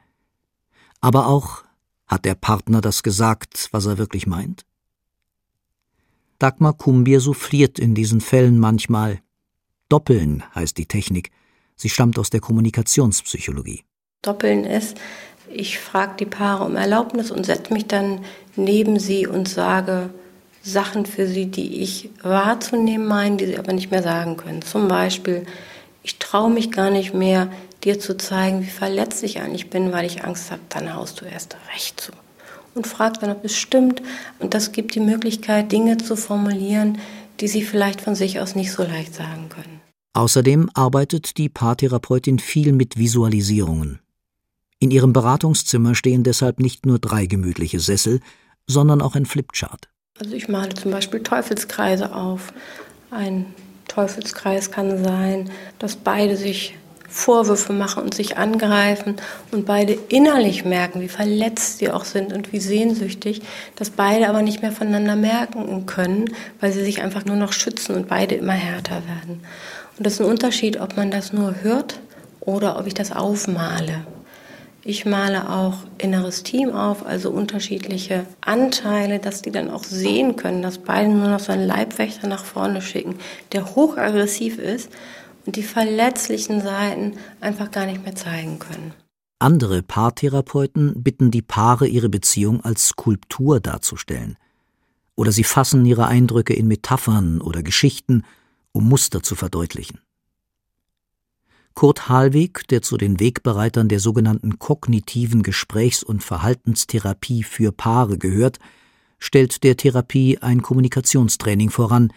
Aber 1.02 1.28
auch, 1.28 1.64
hat 2.08 2.26
der 2.26 2.36
Partner 2.36 2.82
das 2.82 3.04
gesagt, 3.04 3.70
was 3.72 3.86
er 3.86 3.98
wirklich 3.98 4.28
meint? 4.28 4.66
Dagmar 6.40 6.74
Kumbier 6.74 7.20
souffliert 7.20 7.80
in 7.80 7.96
diesen 7.96 8.22
Fällen 8.22 8.60
manchmal. 8.60 9.20
Doppeln 9.90 10.44
heißt 10.54 10.78
die 10.78 10.86
Technik. 10.86 11.32
Sie 11.76 11.90
stammt 11.90 12.18
aus 12.20 12.30
der 12.30 12.42
Kommunikationspsychologie. 12.42 13.84
Doppeln 14.22 14.64
ist, 14.64 14.98
ich 15.50 15.80
frage 15.80 16.16
die 16.20 16.26
Paare 16.26 16.66
um 16.66 16.76
Erlaubnis 16.76 17.32
und 17.32 17.46
setze 17.46 17.74
mich 17.74 17.88
dann 17.88 18.24
neben 18.56 19.00
sie 19.00 19.28
und 19.28 19.48
sage 19.48 20.10
Sachen 20.62 21.06
für 21.06 21.28
sie, 21.28 21.46
die 21.46 21.82
ich 21.82 22.10
wahrzunehmen 22.22 23.08
meine, 23.08 23.38
die 23.38 23.46
sie 23.46 23.58
aber 23.58 23.74
nicht 23.74 23.90
mehr 23.90 24.04
sagen 24.04 24.38
können. 24.38 24.62
Zum 24.62 24.88
Beispiel, 24.88 25.46
ich 26.08 26.20
traue 26.20 26.50
mich 26.50 26.72
gar 26.72 26.90
nicht 26.90 27.14
mehr, 27.14 27.52
dir 27.84 28.00
zu 28.00 28.16
zeigen, 28.16 28.62
wie 28.62 28.70
verletzt 28.70 29.24
ich 29.24 29.42
eigentlich 29.42 29.70
bin, 29.70 29.92
weil 29.92 30.06
ich 30.06 30.24
Angst 30.24 30.52
habe, 30.52 30.62
dann 30.70 30.94
haust 30.96 31.20
du 31.20 31.26
erst 31.26 31.58
recht 31.74 32.00
zu. 32.00 32.14
Und 32.74 32.88
frag 32.88 33.20
dann, 33.20 33.32
ob 33.32 33.44
es 33.44 33.58
stimmt. 33.58 34.02
Und 34.40 34.54
das 34.54 34.72
gibt 34.72 34.96
die 34.96 35.02
Möglichkeit, 35.02 35.72
Dinge 35.72 35.98
zu 35.98 36.16
formulieren, 36.16 37.00
die 37.42 37.50
sie 37.50 37.62
vielleicht 37.62 38.00
von 38.00 38.16
sich 38.16 38.40
aus 38.40 38.56
nicht 38.56 38.72
so 38.72 38.84
leicht 38.84 39.16
sagen 39.16 39.50
können. 39.50 39.82
Außerdem 40.14 40.70
arbeitet 40.74 41.38
die 41.38 41.50
Paartherapeutin 41.50 42.40
viel 42.40 42.72
mit 42.72 42.98
Visualisierungen. 42.98 44.00
In 44.80 44.92
ihrem 44.92 45.12
Beratungszimmer 45.12 45.94
stehen 45.94 46.24
deshalb 46.24 46.60
nicht 46.60 46.86
nur 46.86 47.00
drei 47.00 47.26
gemütliche 47.26 47.82
Sessel, 47.82 48.22
sondern 48.66 49.02
auch 49.02 49.16
ein 49.16 49.26
Flipchart. 49.26 49.90
Also 50.20 50.34
ich 50.34 50.48
male 50.48 50.74
zum 50.74 50.92
Beispiel 50.92 51.22
Teufelskreise 51.22 52.16
auf. 52.16 52.54
Ein 53.12 53.48
Teufelskreis 53.88 54.72
kann 54.72 55.04
sein, 55.04 55.50
dass 55.80 55.96
beide 55.96 56.38
sich 56.38 56.76
Vorwürfe 57.10 57.72
machen 57.72 58.04
und 58.04 58.14
sich 58.14 58.38
angreifen 58.38 59.16
und 59.52 59.66
beide 59.66 59.98
innerlich 60.10 60.66
merken, 60.66 61.00
wie 61.02 61.08
verletzt 61.08 61.80
sie 61.80 61.90
auch 61.90 62.04
sind 62.04 62.34
und 62.34 62.52
wie 62.52 62.60
sehnsüchtig, 62.60 63.42
dass 63.76 63.90
beide 63.90 64.28
aber 64.28 64.42
nicht 64.42 64.62
mehr 64.62 64.74
voneinander 64.74 65.16
merken 65.16 65.86
können, 65.86 66.26
weil 66.60 66.74
sie 66.74 66.84
sich 66.84 67.02
einfach 67.02 67.24
nur 67.26 67.38
noch 67.38 67.54
schützen 67.54 67.96
und 67.96 68.10
beide 68.10 68.36
immer 68.36 68.54
härter 68.54 69.02
werden. 69.08 69.42
Und 69.98 70.06
das 70.06 70.14
ist 70.14 70.22
ein 70.22 70.28
Unterschied, 70.28 70.80
ob 70.80 70.98
man 70.98 71.10
das 71.10 71.32
nur 71.32 71.56
hört 71.62 72.00
oder 72.42 72.78
ob 72.78 72.88
ich 72.88 72.94
das 72.94 73.12
aufmale. 73.12 74.06
Ich 74.90 75.06
male 75.06 75.50
auch 75.50 75.80
inneres 75.98 76.44
Team 76.44 76.72
auf, 76.72 77.06
also 77.06 77.30
unterschiedliche 77.30 78.26
Anteile, 78.40 79.20
dass 79.20 79.42
die 79.42 79.52
dann 79.52 79.70
auch 79.70 79.84
sehen 79.84 80.38
können, 80.38 80.62
dass 80.62 80.78
beide 80.78 81.10
nur 81.10 81.28
noch 81.28 81.42
so 81.42 81.52
einen 81.52 81.68
Leibwächter 81.68 82.30
nach 82.30 82.46
vorne 82.46 82.82
schicken, 82.82 83.16
der 83.52 83.76
hochaggressiv 83.76 84.58
ist 84.58 84.90
und 85.46 85.58
die 85.58 85.64
verletzlichen 85.64 86.62
Seiten 86.62 87.18
einfach 87.42 87.70
gar 87.72 87.86
nicht 87.86 88.06
mehr 88.06 88.16
zeigen 88.16 88.60
können. 88.60 88.94
Andere 89.40 89.84
Paartherapeuten 89.84 91.04
bitten 91.04 91.32
die 91.32 91.42
Paare, 91.42 91.86
ihre 91.86 92.08
Beziehung 92.08 92.64
als 92.64 92.88
Skulptur 92.88 93.60
darzustellen. 93.60 94.38
Oder 95.18 95.34
sie 95.34 95.44
fassen 95.44 95.86
ihre 95.86 96.08
Eindrücke 96.08 96.54
in 96.54 96.70
Metaphern 96.70 97.42
oder 97.42 97.62
Geschichten, 97.62 98.24
um 98.72 98.88
Muster 98.88 99.22
zu 99.22 99.36
verdeutlichen. 99.36 100.00
Kurt 101.78 102.10
Halwig, 102.10 102.68
der 102.70 102.82
zu 102.82 102.98
den 102.98 103.20
Wegbereitern 103.20 103.88
der 103.88 104.00
sogenannten 104.00 104.58
kognitiven 104.58 105.44
Gesprächs- 105.44 106.02
und 106.02 106.24
Verhaltenstherapie 106.24 107.44
für 107.44 107.72
Paare 107.72 108.18
gehört, 108.18 108.58
stellt 109.20 109.64
der 109.64 109.78
Therapie 109.78 110.40
ein 110.40 110.64
Kommunikationstraining 110.64 111.70
voran, 111.70 112.12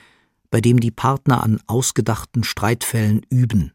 bei 0.50 0.62
dem 0.62 0.80
die 0.80 0.90
Partner 0.90 1.42
an 1.42 1.60
ausgedachten 1.66 2.42
Streitfällen 2.42 3.20
üben. 3.28 3.74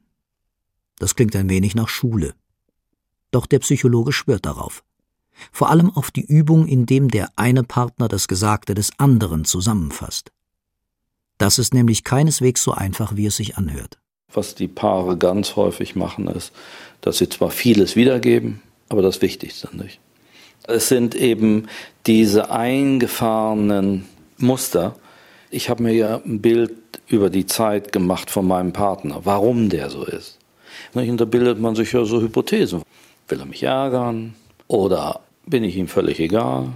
Das 0.97 1.13
klingt 1.13 1.35
ein 1.35 1.51
wenig 1.51 1.75
nach 1.75 1.87
Schule. 1.87 2.33
Doch 3.29 3.45
der 3.45 3.59
Psychologe 3.59 4.11
schwört 4.11 4.47
darauf. 4.47 4.83
Vor 5.51 5.69
allem 5.69 5.91
auf 5.91 6.09
die 6.09 6.25
Übung, 6.25 6.65
in 6.65 6.87
dem 6.87 7.09
der 7.09 7.29
eine 7.35 7.61
Partner 7.61 8.07
das 8.07 8.27
Gesagte 8.27 8.73
des 8.73 8.97
anderen 8.97 9.45
zusammenfasst. 9.45 10.31
Das 11.37 11.59
ist 11.59 11.75
nämlich 11.75 12.03
keineswegs 12.03 12.63
so 12.63 12.71
einfach, 12.71 13.15
wie 13.15 13.27
es 13.27 13.35
sich 13.35 13.55
anhört. 13.55 13.99
Was 14.33 14.53
die 14.53 14.67
Paare 14.67 15.17
ganz 15.17 15.55
häufig 15.55 15.95
machen, 15.95 16.27
ist, 16.27 16.51
dass 17.01 17.19
sie 17.19 17.29
zwar 17.29 17.51
vieles 17.51 17.95
wiedergeben, 17.95 18.61
aber 18.89 19.01
das 19.01 19.21
Wichtigste 19.21 19.75
nicht. 19.75 19.99
Es 20.67 20.89
sind 20.89 21.15
eben 21.15 21.67
diese 22.05 22.51
eingefahrenen 22.51 24.05
Muster. 24.37 24.95
Ich 25.51 25.69
habe 25.69 25.83
mir 25.83 25.93
ja 25.93 26.21
ein 26.25 26.41
Bild 26.41 26.73
über 27.07 27.29
die 27.29 27.45
Zeit 27.45 27.91
gemacht 27.91 28.29
von 28.29 28.47
meinem 28.47 28.73
Partner, 28.73 29.21
warum 29.23 29.69
der 29.69 29.89
so 29.89 30.03
ist. 30.03 30.39
Und 30.93 31.17
da 31.17 31.25
bildet 31.25 31.59
man 31.59 31.75
sich 31.75 31.93
ja 31.93 32.03
so 32.03 32.21
Hypothesen. 32.21 32.81
Will 33.27 33.39
er 33.39 33.45
mich 33.45 33.63
ärgern? 33.63 34.35
Oder 34.67 35.21
bin 35.45 35.63
ich 35.63 35.77
ihm 35.77 35.87
völlig 35.87 36.19
egal? 36.19 36.73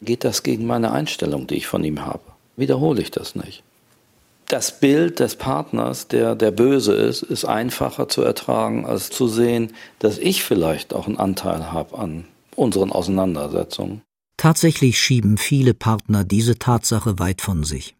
Geht 0.00 0.24
das 0.24 0.42
gegen 0.42 0.66
meine 0.66 0.90
Einstellung, 0.90 1.46
die 1.46 1.56
ich 1.56 1.66
von 1.66 1.84
ihm 1.84 2.04
habe? 2.04 2.22
Wiederhole 2.56 3.00
ich 3.00 3.10
das 3.10 3.34
nicht? 3.36 3.62
Das 4.52 4.80
Bild 4.80 5.18
des 5.18 5.36
Partners, 5.36 6.08
der 6.08 6.34
der 6.34 6.50
böse 6.50 6.92
ist, 6.92 7.22
ist 7.22 7.46
einfacher 7.46 8.08
zu 8.08 8.20
ertragen, 8.20 8.84
als 8.84 9.08
zu 9.08 9.26
sehen, 9.26 9.72
dass 9.98 10.18
ich 10.18 10.44
vielleicht 10.44 10.92
auch 10.92 11.06
einen 11.06 11.16
Anteil 11.16 11.72
habe 11.72 11.98
an 11.98 12.26
unseren 12.54 12.92
Auseinandersetzungen. 12.92 14.02
Tatsächlich 14.36 15.00
schieben 15.00 15.38
viele 15.38 15.72
Partner 15.72 16.24
diese 16.24 16.58
Tatsache 16.58 17.18
weit 17.18 17.40
von 17.40 17.64
sich. 17.64 17.96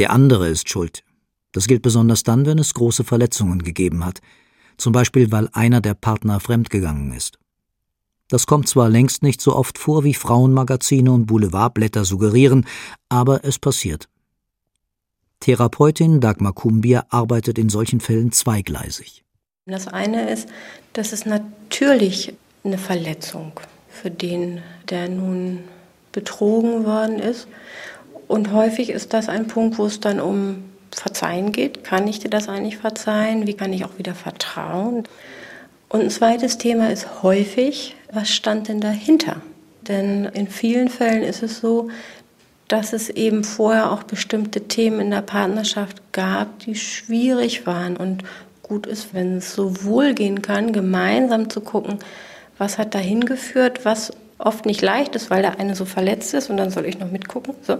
Der 0.00 0.10
andere 0.10 0.48
ist 0.48 0.68
schuld. 0.68 1.04
Das 1.52 1.68
gilt 1.68 1.82
besonders 1.82 2.24
dann, 2.24 2.46
wenn 2.46 2.58
es 2.58 2.74
große 2.74 3.04
Verletzungen 3.04 3.62
gegeben 3.62 4.04
hat, 4.04 4.20
zum 4.76 4.92
Beispiel 4.92 5.30
weil 5.30 5.48
einer 5.52 5.80
der 5.80 5.94
Partner 5.94 6.40
fremdgegangen 6.40 7.12
ist. 7.12 7.38
Das 8.26 8.46
kommt 8.46 8.68
zwar 8.68 8.88
längst 8.88 9.22
nicht 9.22 9.40
so 9.40 9.54
oft 9.54 9.78
vor, 9.78 10.02
wie 10.02 10.14
Frauenmagazine 10.14 11.12
und 11.12 11.26
Boulevardblätter 11.26 12.04
suggerieren, 12.04 12.66
aber 13.08 13.44
es 13.44 13.60
passiert. 13.60 14.08
Therapeutin 15.40 16.20
Dagmar 16.20 16.52
Kumbier 16.52 17.06
arbeitet 17.08 17.58
in 17.58 17.70
solchen 17.70 18.00
Fällen 18.00 18.30
zweigleisig. 18.30 19.24
Das 19.66 19.88
eine 19.88 20.28
ist, 20.28 20.48
dass 20.92 21.12
es 21.12 21.24
natürlich 21.24 22.34
eine 22.62 22.76
Verletzung 22.76 23.52
für 23.88 24.10
den, 24.10 24.60
der 24.90 25.08
nun 25.08 25.60
betrogen 26.12 26.84
worden 26.84 27.18
ist. 27.18 27.48
Und 28.28 28.52
häufig 28.52 28.90
ist 28.90 29.14
das 29.14 29.28
ein 29.28 29.46
Punkt, 29.46 29.78
wo 29.78 29.86
es 29.86 30.00
dann 30.00 30.20
um 30.20 30.64
Verzeihen 30.92 31.52
geht. 31.52 31.84
Kann 31.84 32.06
ich 32.06 32.18
dir 32.18 32.30
das 32.30 32.48
eigentlich 32.48 32.76
verzeihen? 32.76 33.46
Wie 33.46 33.54
kann 33.54 33.72
ich 33.72 33.84
auch 33.84 33.96
wieder 33.96 34.14
vertrauen? 34.14 35.04
Und 35.88 36.00
ein 36.02 36.10
zweites 36.10 36.58
Thema 36.58 36.90
ist 36.90 37.22
häufig, 37.22 37.96
was 38.12 38.28
stand 38.28 38.68
denn 38.68 38.80
dahinter? 38.80 39.40
Denn 39.88 40.26
in 40.26 40.48
vielen 40.48 40.88
Fällen 40.88 41.22
ist 41.22 41.42
es 41.42 41.58
so, 41.60 41.88
dass 42.70 42.92
es 42.92 43.10
eben 43.10 43.42
vorher 43.42 43.90
auch 43.90 44.04
bestimmte 44.04 44.68
Themen 44.68 45.00
in 45.00 45.10
der 45.10 45.22
Partnerschaft 45.22 46.12
gab, 46.12 46.60
die 46.60 46.76
schwierig 46.76 47.66
waren. 47.66 47.96
Und 47.96 48.22
gut 48.62 48.86
ist, 48.86 49.12
wenn 49.12 49.38
es 49.38 49.54
so 49.54 49.82
wohl 49.84 50.14
gehen 50.14 50.40
kann, 50.40 50.72
gemeinsam 50.72 51.50
zu 51.50 51.60
gucken, 51.60 51.98
was 52.58 52.78
hat 52.78 52.94
dahin 52.94 53.24
geführt, 53.24 53.84
was 53.84 54.12
oft 54.38 54.66
nicht 54.66 54.82
leicht 54.82 55.16
ist, 55.16 55.30
weil 55.30 55.42
der 55.42 55.58
eine 55.58 55.74
so 55.74 55.84
verletzt 55.84 56.32
ist 56.32 56.48
und 56.48 56.56
dann 56.58 56.70
soll 56.70 56.86
ich 56.86 56.98
noch 57.00 57.10
mitgucken. 57.10 57.54
So. 57.62 57.78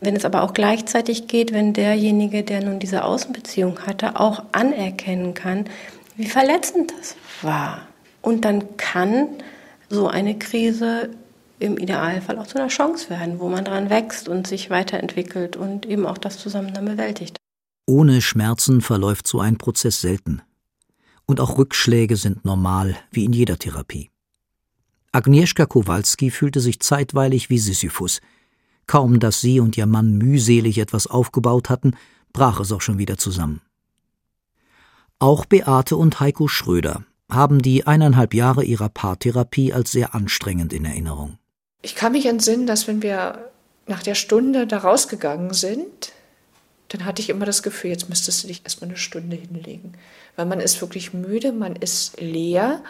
Wenn 0.00 0.16
es 0.16 0.24
aber 0.24 0.42
auch 0.42 0.54
gleichzeitig 0.54 1.26
geht, 1.26 1.52
wenn 1.52 1.74
derjenige, 1.74 2.42
der 2.42 2.64
nun 2.64 2.78
diese 2.78 3.04
Außenbeziehung 3.04 3.80
hatte, 3.86 4.18
auch 4.18 4.42
anerkennen 4.52 5.34
kann, 5.34 5.66
wie 6.16 6.28
verletzend 6.28 6.94
das 6.98 7.14
war. 7.42 7.82
Und 8.22 8.46
dann 8.46 8.76
kann 8.78 9.28
so 9.90 10.08
eine 10.08 10.38
Krise 10.38 11.10
im 11.58 11.76
Idealfall 11.76 12.38
auch 12.38 12.46
zu 12.46 12.58
einer 12.58 12.68
Chance 12.68 13.10
werden, 13.10 13.40
wo 13.40 13.48
man 13.48 13.64
dran 13.64 13.90
wächst 13.90 14.28
und 14.28 14.46
sich 14.46 14.70
weiterentwickelt 14.70 15.56
und 15.56 15.86
eben 15.86 16.06
auch 16.06 16.18
das 16.18 16.38
zusammen 16.38 16.72
dann 16.74 16.84
bewältigt. 16.84 17.36
Ohne 17.86 18.20
Schmerzen 18.20 18.80
verläuft 18.80 19.26
so 19.26 19.40
ein 19.40 19.58
Prozess 19.58 20.00
selten. 20.00 20.42
Und 21.26 21.40
auch 21.40 21.58
Rückschläge 21.58 22.16
sind 22.16 22.44
normal, 22.44 22.96
wie 23.10 23.24
in 23.24 23.32
jeder 23.32 23.58
Therapie. 23.58 24.10
Agnieszka 25.12 25.66
Kowalski 25.66 26.30
fühlte 26.30 26.60
sich 26.60 26.80
zeitweilig 26.80 27.50
wie 27.50 27.58
Sisyphus. 27.58 28.20
Kaum, 28.86 29.20
dass 29.20 29.40
sie 29.40 29.60
und 29.60 29.76
ihr 29.76 29.86
Mann 29.86 30.16
mühselig 30.16 30.78
etwas 30.78 31.06
aufgebaut 31.06 31.70
hatten, 31.70 31.92
brach 32.32 32.60
es 32.60 32.72
auch 32.72 32.80
schon 32.80 32.98
wieder 32.98 33.18
zusammen. 33.18 33.60
Auch 35.18 35.46
Beate 35.46 35.96
und 35.96 36.20
Heiko 36.20 36.46
Schröder 36.46 37.04
haben 37.30 37.60
die 37.60 37.86
eineinhalb 37.86 38.34
Jahre 38.34 38.64
ihrer 38.64 38.88
Paartherapie 38.88 39.72
als 39.72 39.92
sehr 39.92 40.14
anstrengend 40.14 40.72
in 40.72 40.84
Erinnerung. 40.84 41.38
Ich 41.82 41.94
kann 41.94 42.12
mich 42.12 42.26
entsinnen, 42.26 42.66
dass 42.66 42.88
wenn 42.88 43.02
wir 43.02 43.50
nach 43.86 44.02
der 44.02 44.14
Stunde 44.14 44.66
da 44.66 44.78
rausgegangen 44.78 45.54
sind, 45.54 46.12
dann 46.88 47.04
hatte 47.04 47.22
ich 47.22 47.30
immer 47.30 47.46
das 47.46 47.62
Gefühl, 47.62 47.90
jetzt 47.90 48.08
müsstest 48.08 48.42
du 48.42 48.48
dich 48.48 48.64
erstmal 48.64 48.90
eine 48.90 48.98
Stunde 48.98 49.36
hinlegen. 49.36 49.94
Weil 50.36 50.46
man 50.46 50.60
ist 50.60 50.80
wirklich 50.80 51.12
müde, 51.12 51.52
man 51.52 51.76
ist 51.76 52.20
leer, 52.20 52.82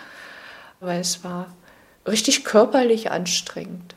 weil 0.80 1.00
es 1.00 1.24
war 1.24 1.54
richtig 2.06 2.44
körperlich 2.44 3.10
anstrengend. 3.10 3.94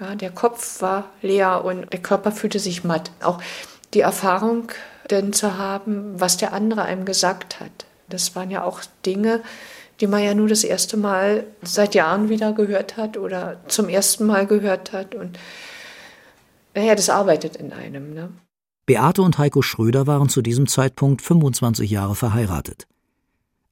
Ja, 0.00 0.14
der 0.14 0.30
Kopf 0.30 0.80
war 0.80 1.10
leer 1.22 1.64
und 1.64 1.92
der 1.92 2.00
Körper 2.00 2.32
fühlte 2.32 2.58
sich 2.58 2.84
matt. 2.84 3.10
Auch 3.22 3.40
die 3.94 4.00
Erfahrung 4.00 4.68
denn 5.10 5.32
zu 5.32 5.58
haben, 5.58 6.18
was 6.20 6.36
der 6.36 6.52
andere 6.52 6.82
einem 6.82 7.04
gesagt 7.04 7.60
hat. 7.60 7.70
Das 8.08 8.34
waren 8.34 8.50
ja 8.50 8.64
auch 8.64 8.80
Dinge, 9.06 9.42
die 10.00 10.06
man 10.06 10.22
ja 10.22 10.34
nur 10.34 10.48
das 10.48 10.64
erste 10.64 10.96
Mal 10.96 11.44
seit 11.62 11.94
Jahren 11.94 12.28
wieder 12.28 12.52
gehört 12.52 12.96
hat 12.96 13.16
oder 13.16 13.60
zum 13.68 13.88
ersten 13.88 14.26
Mal 14.26 14.46
gehört 14.46 14.92
hat. 14.92 15.14
Und 15.14 15.38
naja, 16.74 16.94
das 16.94 17.10
arbeitet 17.10 17.56
in 17.56 17.72
einem. 17.72 18.14
Ne? 18.14 18.30
Beate 18.86 19.22
und 19.22 19.38
Heiko 19.38 19.62
Schröder 19.62 20.06
waren 20.06 20.28
zu 20.28 20.42
diesem 20.42 20.66
Zeitpunkt 20.66 21.22
25 21.22 21.90
Jahre 21.90 22.14
verheiratet. 22.14 22.86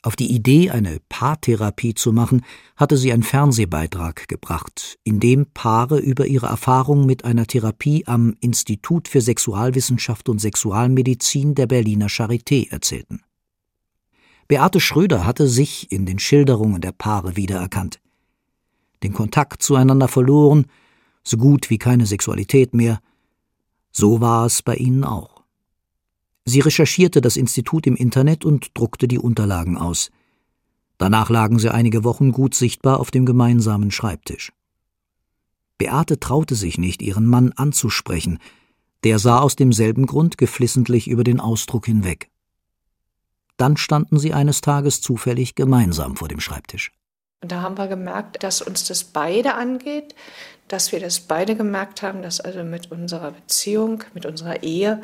Auf 0.01 0.15
die 0.15 0.33
Idee, 0.33 0.71
eine 0.71 0.99
Paartherapie 1.09 1.93
zu 1.95 2.13
machen, 2.13 2.45
hatte 2.77 2.97
sie 2.97 3.13
ein 3.13 3.25
Fernsehbeitrag 3.25 4.29
gebracht, 4.29 4.97
in 5.03 5.19
dem 5.19 5.47
Paare 5.47 5.99
über 5.99 6.27
ihre 6.27 6.47
Erfahrung 6.47 7.05
mit 7.05 7.25
einer 7.25 7.47
Therapie 7.47 8.05
am 8.07 8.37
Institut 8.41 9.09
für 9.09 9.21
Sexualwissenschaft 9.21 10.29
und 10.29 10.41
Sexualmedizin 10.41 11.57
der 11.57 11.67
Berliner 11.67 12.07
Charité 12.07 12.71
erzählten. 12.71 13.23
Beate 14.49 14.81
Schröder 14.81 15.27
hatte 15.27 15.47
sich 15.47 15.93
in 15.93 16.07
den 16.07 16.19
Schilderungen 16.19 16.81
der 16.81 16.93
Paare 16.93 17.37
wiedererkannt. 17.37 18.01
Den 19.03 19.13
Kontakt 19.13 19.63
zueinander 19.63 20.09
verloren, 20.09 20.67
so 21.23 21.37
gut 21.37 21.69
wie 21.69 21.77
keine 21.77 22.07
Sexualität 22.07 22.73
mehr. 22.73 23.01
So 23.93 24.23
war 24.23 24.47
es 24.47 24.63
bei 24.63 24.77
ihnen 24.77 25.05
auch. 25.05 25.43
Sie 26.47 26.61
recherchierte 26.61 27.21
das 27.21 27.37
Institut 27.37 27.87
im 27.87 27.95
Internet 27.95 28.47
und 28.47 28.71
druckte 28.73 29.07
die 29.07 29.19
Unterlagen 29.19 29.77
aus. 29.77 30.11
Danach 30.97 31.29
lagen 31.29 31.59
sie 31.59 31.73
einige 31.73 32.03
Wochen 32.03 32.33
gut 32.33 32.55
sichtbar 32.55 33.01
auf 33.01 33.11
dem 33.11 33.27
gemeinsamen 33.27 33.91
Schreibtisch. 33.91 34.51
Beate 35.77 36.19
traute 36.19 36.55
sich 36.55 36.79
nicht, 36.79 37.03
ihren 37.03 37.27
Mann 37.27 37.53
anzusprechen, 37.53 38.39
der 39.05 39.19
sah 39.19 39.41
aus 39.41 39.57
demselben 39.57 40.07
Grund 40.07 40.39
geflissentlich 40.39 41.07
über 41.07 41.23
den 41.23 41.39
Ausdruck 41.39 41.85
hinweg. 41.85 42.31
Dann 43.59 43.77
standen 43.77 44.19
sie 44.19 44.33
eines 44.33 44.63
Tages 44.63 45.03
zufällig 45.03 45.55
gemeinsam 45.55 46.17
vor 46.17 46.29
dem 46.29 46.41
Schreibtisch. 46.41 46.93
Und 47.43 47.53
da 47.53 47.61
haben 47.61 47.77
wir 47.77 47.87
gemerkt, 47.87 48.43
dass 48.43 48.63
uns 48.63 48.85
das 48.85 49.05
beide 49.05 49.55
angeht, 49.55 50.15
dass 50.67 50.93
wir 50.93 51.01
das 51.01 51.21
beide 51.21 51.55
gemerkt 51.55 52.03
haben, 52.03 52.23
dass 52.23 52.41
also 52.41 52.65
mit 52.65 52.91
unserer 52.91 53.33
Beziehung, 53.33 54.05
mit 54.15 54.27
unserer 54.27 54.63
Ehe, 54.63 55.03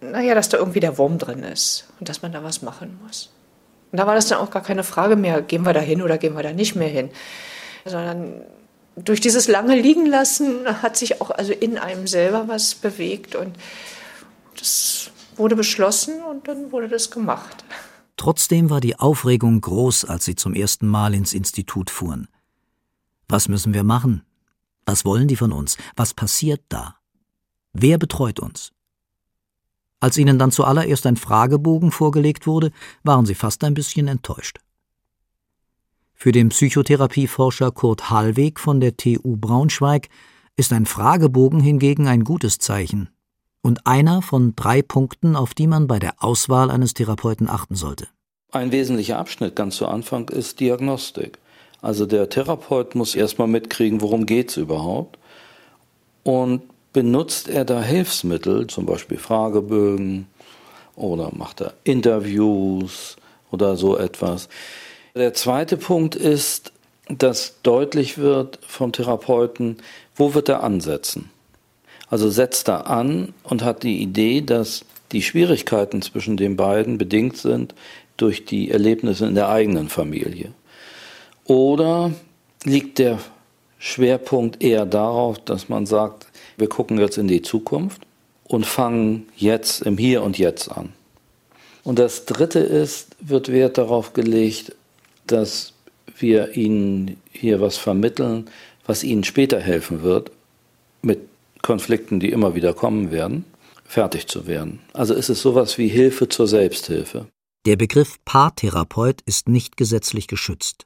naja, 0.00 0.34
dass 0.34 0.48
da 0.48 0.58
irgendwie 0.58 0.80
der 0.80 0.98
Wurm 0.98 1.18
drin 1.18 1.42
ist 1.42 1.88
und 1.98 2.08
dass 2.08 2.22
man 2.22 2.32
da 2.32 2.44
was 2.44 2.62
machen 2.62 2.98
muss. 3.02 3.30
Und 3.90 3.98
da 3.98 4.06
war 4.06 4.14
das 4.14 4.28
dann 4.28 4.38
auch 4.38 4.50
gar 4.50 4.62
keine 4.62 4.84
Frage 4.84 5.16
mehr, 5.16 5.42
gehen 5.42 5.64
wir 5.64 5.72
da 5.72 5.80
hin 5.80 6.02
oder 6.02 6.18
gehen 6.18 6.36
wir 6.36 6.42
da 6.42 6.52
nicht 6.52 6.76
mehr 6.76 6.88
hin, 6.88 7.10
sondern 7.84 8.42
durch 8.96 9.20
dieses 9.20 9.48
lange 9.48 9.76
Liegenlassen 9.76 10.82
hat 10.82 10.96
sich 10.96 11.20
auch 11.20 11.30
also 11.30 11.52
in 11.52 11.78
einem 11.78 12.06
selber 12.06 12.48
was 12.48 12.74
bewegt 12.74 13.34
und 13.34 13.56
das 14.58 15.07
wurde 15.38 15.56
beschlossen 15.56 16.22
und 16.22 16.48
dann 16.48 16.72
wurde 16.72 16.88
das 16.88 17.10
gemacht. 17.10 17.64
Trotzdem 18.16 18.68
war 18.68 18.80
die 18.80 18.98
Aufregung 18.98 19.60
groß, 19.60 20.04
als 20.04 20.24
sie 20.24 20.34
zum 20.34 20.54
ersten 20.54 20.88
Mal 20.88 21.14
ins 21.14 21.32
Institut 21.32 21.90
fuhren. 21.90 22.28
Was 23.28 23.48
müssen 23.48 23.74
wir 23.74 23.84
machen? 23.84 24.22
Was 24.86 25.04
wollen 25.04 25.28
die 25.28 25.36
von 25.36 25.52
uns? 25.52 25.76
Was 25.96 26.14
passiert 26.14 26.62
da? 26.68 26.96
Wer 27.72 27.98
betreut 27.98 28.40
uns? 28.40 28.72
Als 30.00 30.16
ihnen 30.16 30.38
dann 30.38 30.50
zuallererst 30.50 31.06
ein 31.06 31.16
Fragebogen 31.16 31.90
vorgelegt 31.90 32.46
wurde, 32.46 32.72
waren 33.02 33.26
sie 33.26 33.34
fast 33.34 33.62
ein 33.64 33.74
bisschen 33.74 34.08
enttäuscht. 34.08 34.58
Für 36.14 36.32
den 36.32 36.48
Psychotherapieforscher 36.48 37.70
Kurt 37.70 38.10
Hallweg 38.10 38.58
von 38.58 38.80
der 38.80 38.96
TU 38.96 39.36
Braunschweig 39.36 40.08
ist 40.56 40.72
ein 40.72 40.86
Fragebogen 40.86 41.60
hingegen 41.60 42.08
ein 42.08 42.24
gutes 42.24 42.58
Zeichen 42.58 43.10
und 43.62 43.86
einer 43.86 44.22
von 44.22 44.54
drei 44.56 44.82
Punkten, 44.82 45.36
auf 45.36 45.54
die 45.54 45.66
man 45.66 45.86
bei 45.86 45.98
der 45.98 46.14
Auswahl 46.18 46.70
eines 46.70 46.94
Therapeuten 46.94 47.48
achten 47.48 47.74
sollte. 47.74 48.08
Ein 48.50 48.72
wesentlicher 48.72 49.18
Abschnitt 49.18 49.56
ganz 49.56 49.76
zu 49.76 49.86
Anfang 49.86 50.28
ist 50.30 50.60
Diagnostik. 50.60 51.38
Also 51.80 52.06
der 52.06 52.28
Therapeut 52.28 52.94
muss 52.94 53.14
erstmal 53.14 53.48
mitkriegen, 53.48 54.00
worum 54.00 54.26
geht 54.26 54.50
es 54.50 54.56
überhaupt. 54.56 55.18
Und 56.22 56.62
benutzt 56.92 57.48
er 57.48 57.64
da 57.64 57.82
Hilfsmittel, 57.82 58.66
zum 58.66 58.86
Beispiel 58.86 59.18
Fragebögen 59.18 60.26
oder 60.96 61.30
macht 61.34 61.60
er 61.60 61.74
Interviews 61.84 63.16
oder 63.50 63.76
so 63.76 63.96
etwas. 63.96 64.48
Der 65.14 65.34
zweite 65.34 65.76
Punkt 65.76 66.14
ist, 66.14 66.72
dass 67.08 67.60
deutlich 67.62 68.18
wird 68.18 68.58
vom 68.66 68.92
Therapeuten, 68.92 69.78
wo 70.14 70.34
wird 70.34 70.48
er 70.48 70.62
ansetzen. 70.62 71.30
Also 72.10 72.30
setzt 72.30 72.68
er 72.68 72.88
an 72.88 73.34
und 73.42 73.62
hat 73.62 73.82
die 73.82 74.02
Idee, 74.02 74.40
dass 74.40 74.84
die 75.12 75.22
Schwierigkeiten 75.22 76.02
zwischen 76.02 76.36
den 76.36 76.56
beiden 76.56 76.98
bedingt 76.98 77.36
sind 77.36 77.74
durch 78.16 78.44
die 78.44 78.70
Erlebnisse 78.70 79.26
in 79.26 79.34
der 79.34 79.48
eigenen 79.48 79.88
Familie. 79.88 80.52
Oder 81.44 82.12
liegt 82.64 82.98
der 82.98 83.18
Schwerpunkt 83.78 84.62
eher 84.62 84.86
darauf, 84.86 85.38
dass 85.38 85.68
man 85.68 85.86
sagt, 85.86 86.26
wir 86.56 86.68
gucken 86.68 86.98
jetzt 86.98 87.18
in 87.18 87.28
die 87.28 87.42
Zukunft 87.42 88.02
und 88.44 88.66
fangen 88.66 89.28
jetzt 89.36 89.82
im 89.82 89.96
Hier 89.96 90.22
und 90.22 90.38
Jetzt 90.38 90.70
an. 90.70 90.92
Und 91.84 91.98
das 91.98 92.26
Dritte 92.26 92.58
ist, 92.58 93.16
wird 93.20 93.50
Wert 93.50 93.78
darauf 93.78 94.12
gelegt, 94.12 94.74
dass 95.26 95.72
wir 96.18 96.56
ihnen 96.56 97.18
hier 97.30 97.60
was 97.60 97.76
vermitteln, 97.76 98.50
was 98.86 99.04
ihnen 99.04 99.24
später 99.24 99.60
helfen 99.60 100.02
wird, 100.02 100.32
mit 101.02 101.20
Konflikten, 101.62 102.20
die 102.20 102.30
immer 102.30 102.54
wieder 102.54 102.74
kommen 102.74 103.10
werden, 103.10 103.44
fertig 103.84 104.26
zu 104.28 104.46
werden. 104.46 104.80
Also 104.92 105.14
ist 105.14 105.28
es 105.28 105.40
sowas 105.42 105.78
wie 105.78 105.88
Hilfe 105.88 106.28
zur 106.28 106.46
Selbsthilfe. 106.46 107.26
Der 107.66 107.76
Begriff 107.76 108.16
Paartherapeut 108.24 109.20
ist 109.22 109.48
nicht 109.48 109.76
gesetzlich 109.76 110.26
geschützt. 110.26 110.84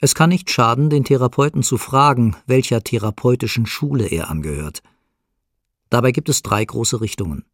Es 0.00 0.14
kann 0.14 0.30
nicht 0.30 0.50
schaden, 0.50 0.90
den 0.90 1.04
Therapeuten 1.04 1.62
zu 1.62 1.76
fragen, 1.76 2.36
welcher 2.46 2.82
therapeutischen 2.82 3.66
Schule 3.66 4.06
er 4.06 4.30
angehört. 4.30 4.82
Dabei 5.90 6.12
gibt 6.12 6.28
es 6.28 6.42
drei 6.42 6.64
große 6.64 7.00
Richtungen. 7.00 7.44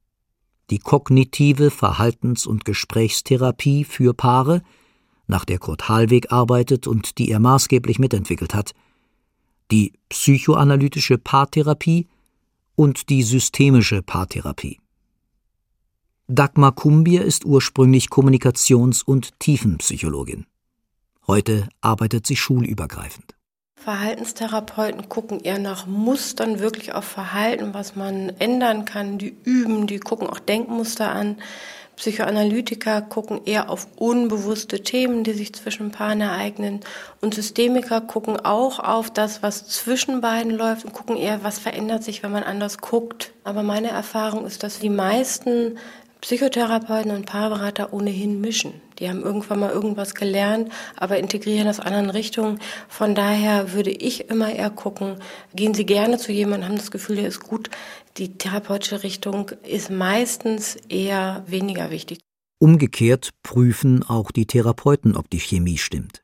Die 0.71 0.79
kognitive 0.79 1.71
Verhaltens- 1.71 2.47
und 2.47 2.65
Gesprächstherapie 2.65 3.85
für 3.85 4.15
Paare, 4.15 4.63
nach 5.27 5.45
der 5.45 5.59
Kurt 5.59 5.89
Hallweg 5.89 6.33
arbeitet 6.33 6.87
und 6.87 7.19
die 7.19 7.31
er 7.31 7.41
maßgeblich 7.41 7.99
mitentwickelt 7.99 8.55
hat, 8.55 8.73
die 9.71 9.93
psychoanalytische 10.11 11.19
Paartherapie 11.19 12.09
und 12.77 13.09
die 13.09 13.23
systemische 13.23 14.03
Paartherapie. 14.03 14.81
Dagmar 16.27 16.73
Kumbier 16.73 17.23
ist 17.23 17.45
ursprünglich 17.45 18.07
Kommunikations- 18.07 19.05
und 19.05 19.39
Tiefenpsychologin. 19.41 20.47
Heute 21.27 21.69
arbeitet 21.81 22.27
sie 22.27 22.37
schulübergreifend. 22.37 23.35
Verhaltenstherapeuten 23.77 25.11
gucken 25.11 25.41
eher 25.41 25.59
nach 25.59 25.87
Mustern, 25.87 26.59
wirklich 26.59 26.95
auf 26.95 27.05
Verhalten, 27.05 27.75
was 27.75 27.97
man 27.97 28.31
ändern 28.39 28.87
kann. 28.87 29.19
Die 29.19 29.37
üben, 29.45 29.87
die 29.87 29.99
gucken 29.99 30.27
auch 30.27 30.39
Denkmuster 30.39 31.11
an. 31.11 31.37
Psychoanalytiker 31.97 33.03
gucken 33.03 33.41
eher 33.45 33.71
auf 33.71 33.87
unbewusste 33.97 34.83
Themen, 34.83 35.25
die 35.25 35.33
sich 35.33 35.55
zwischen 35.55 35.91
Paaren 35.91 36.21
ereignen. 36.21 36.81
Und 37.21 37.35
Systemiker 37.35 38.01
gucken 38.01 38.39
auch 38.39 38.79
auf 38.81 39.11
das, 39.11 39.43
was 39.43 39.67
zwischen 39.69 40.21
beiden 40.21 40.53
läuft 40.53 40.85
und 40.85 40.93
gucken 40.93 41.17
eher, 41.17 41.45
was 41.45 41.59
verändert 41.59 42.03
sich, 42.03 42.23
wenn 42.23 42.33
man 42.33 42.43
anders 42.43 42.79
guckt. 42.79 43.33
Aber 43.45 43.63
meine 43.63 43.89
Erfahrung 43.89 44.47
ist, 44.47 44.63
dass 44.63 44.79
die 44.79 44.91
meisten 44.91 45.79
Psychotherapeuten 46.25 47.11
und 47.11 47.27
Paarberater 47.27 47.93
ohnehin 47.93 48.41
mischen. 48.41 48.81
Die 48.99 49.11
haben 49.11 49.23
irgendwann 49.23 49.61
mal 49.61 49.71
irgendwas 49.71 50.15
gelernt, 50.15 50.73
aber 50.97 51.19
integrieren 51.19 51.69
aus 51.69 51.81
anderen 51.81 52.09
Richtungen. 52.09 52.61
Von 52.89 53.15
daher 53.15 53.75
würde 53.75 53.91
ich 53.91 54.31
immer 54.31 54.51
eher 54.51 54.71
gucken, 54.71 55.17
gehen 55.55 55.75
Sie 55.75 55.85
gerne 55.85 56.17
zu 56.17 56.33
jemandem, 56.33 56.71
haben 56.71 56.79
das 56.79 56.91
Gefühl, 56.91 57.17
der 57.17 57.29
ist 57.29 57.41
gut. 57.41 57.69
Die 58.17 58.39
therapeutische 58.39 59.03
Richtung 59.03 59.51
ist 59.65 59.91
meistens 59.91 60.77
eher 60.89 61.43
weniger 61.49 61.91
wichtig. 61.91 62.21
Umgekehrt 62.59 63.31
prüfen 63.43 64.05
auch 64.05 64.31
die 64.31 64.47
Therapeuten, 64.47 65.17
ob 65.17 65.29
die 65.31 65.41
Chemie 65.41 65.79
stimmt. 65.79 66.23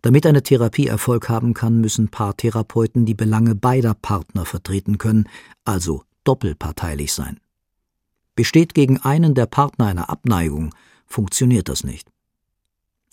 Damit 0.00 0.24
eine 0.24 0.42
Therapie 0.42 0.86
Erfolg 0.86 1.28
haben 1.28 1.52
kann, 1.52 1.82
müssen 1.82 2.08
Paartherapeuten 2.08 3.04
die 3.04 3.14
Belange 3.14 3.54
beider 3.54 3.92
Partner 3.92 4.46
vertreten 4.46 4.96
können, 4.96 5.28
also 5.66 6.02
doppelparteilich 6.24 7.12
sein. 7.12 7.38
Besteht 8.34 8.74
gegen 8.74 8.98
einen 8.98 9.34
der 9.34 9.46
Partner 9.46 9.86
eine 9.86 10.08
Abneigung, 10.08 10.74
funktioniert 11.06 11.68
das 11.68 11.84
nicht. 11.84 12.08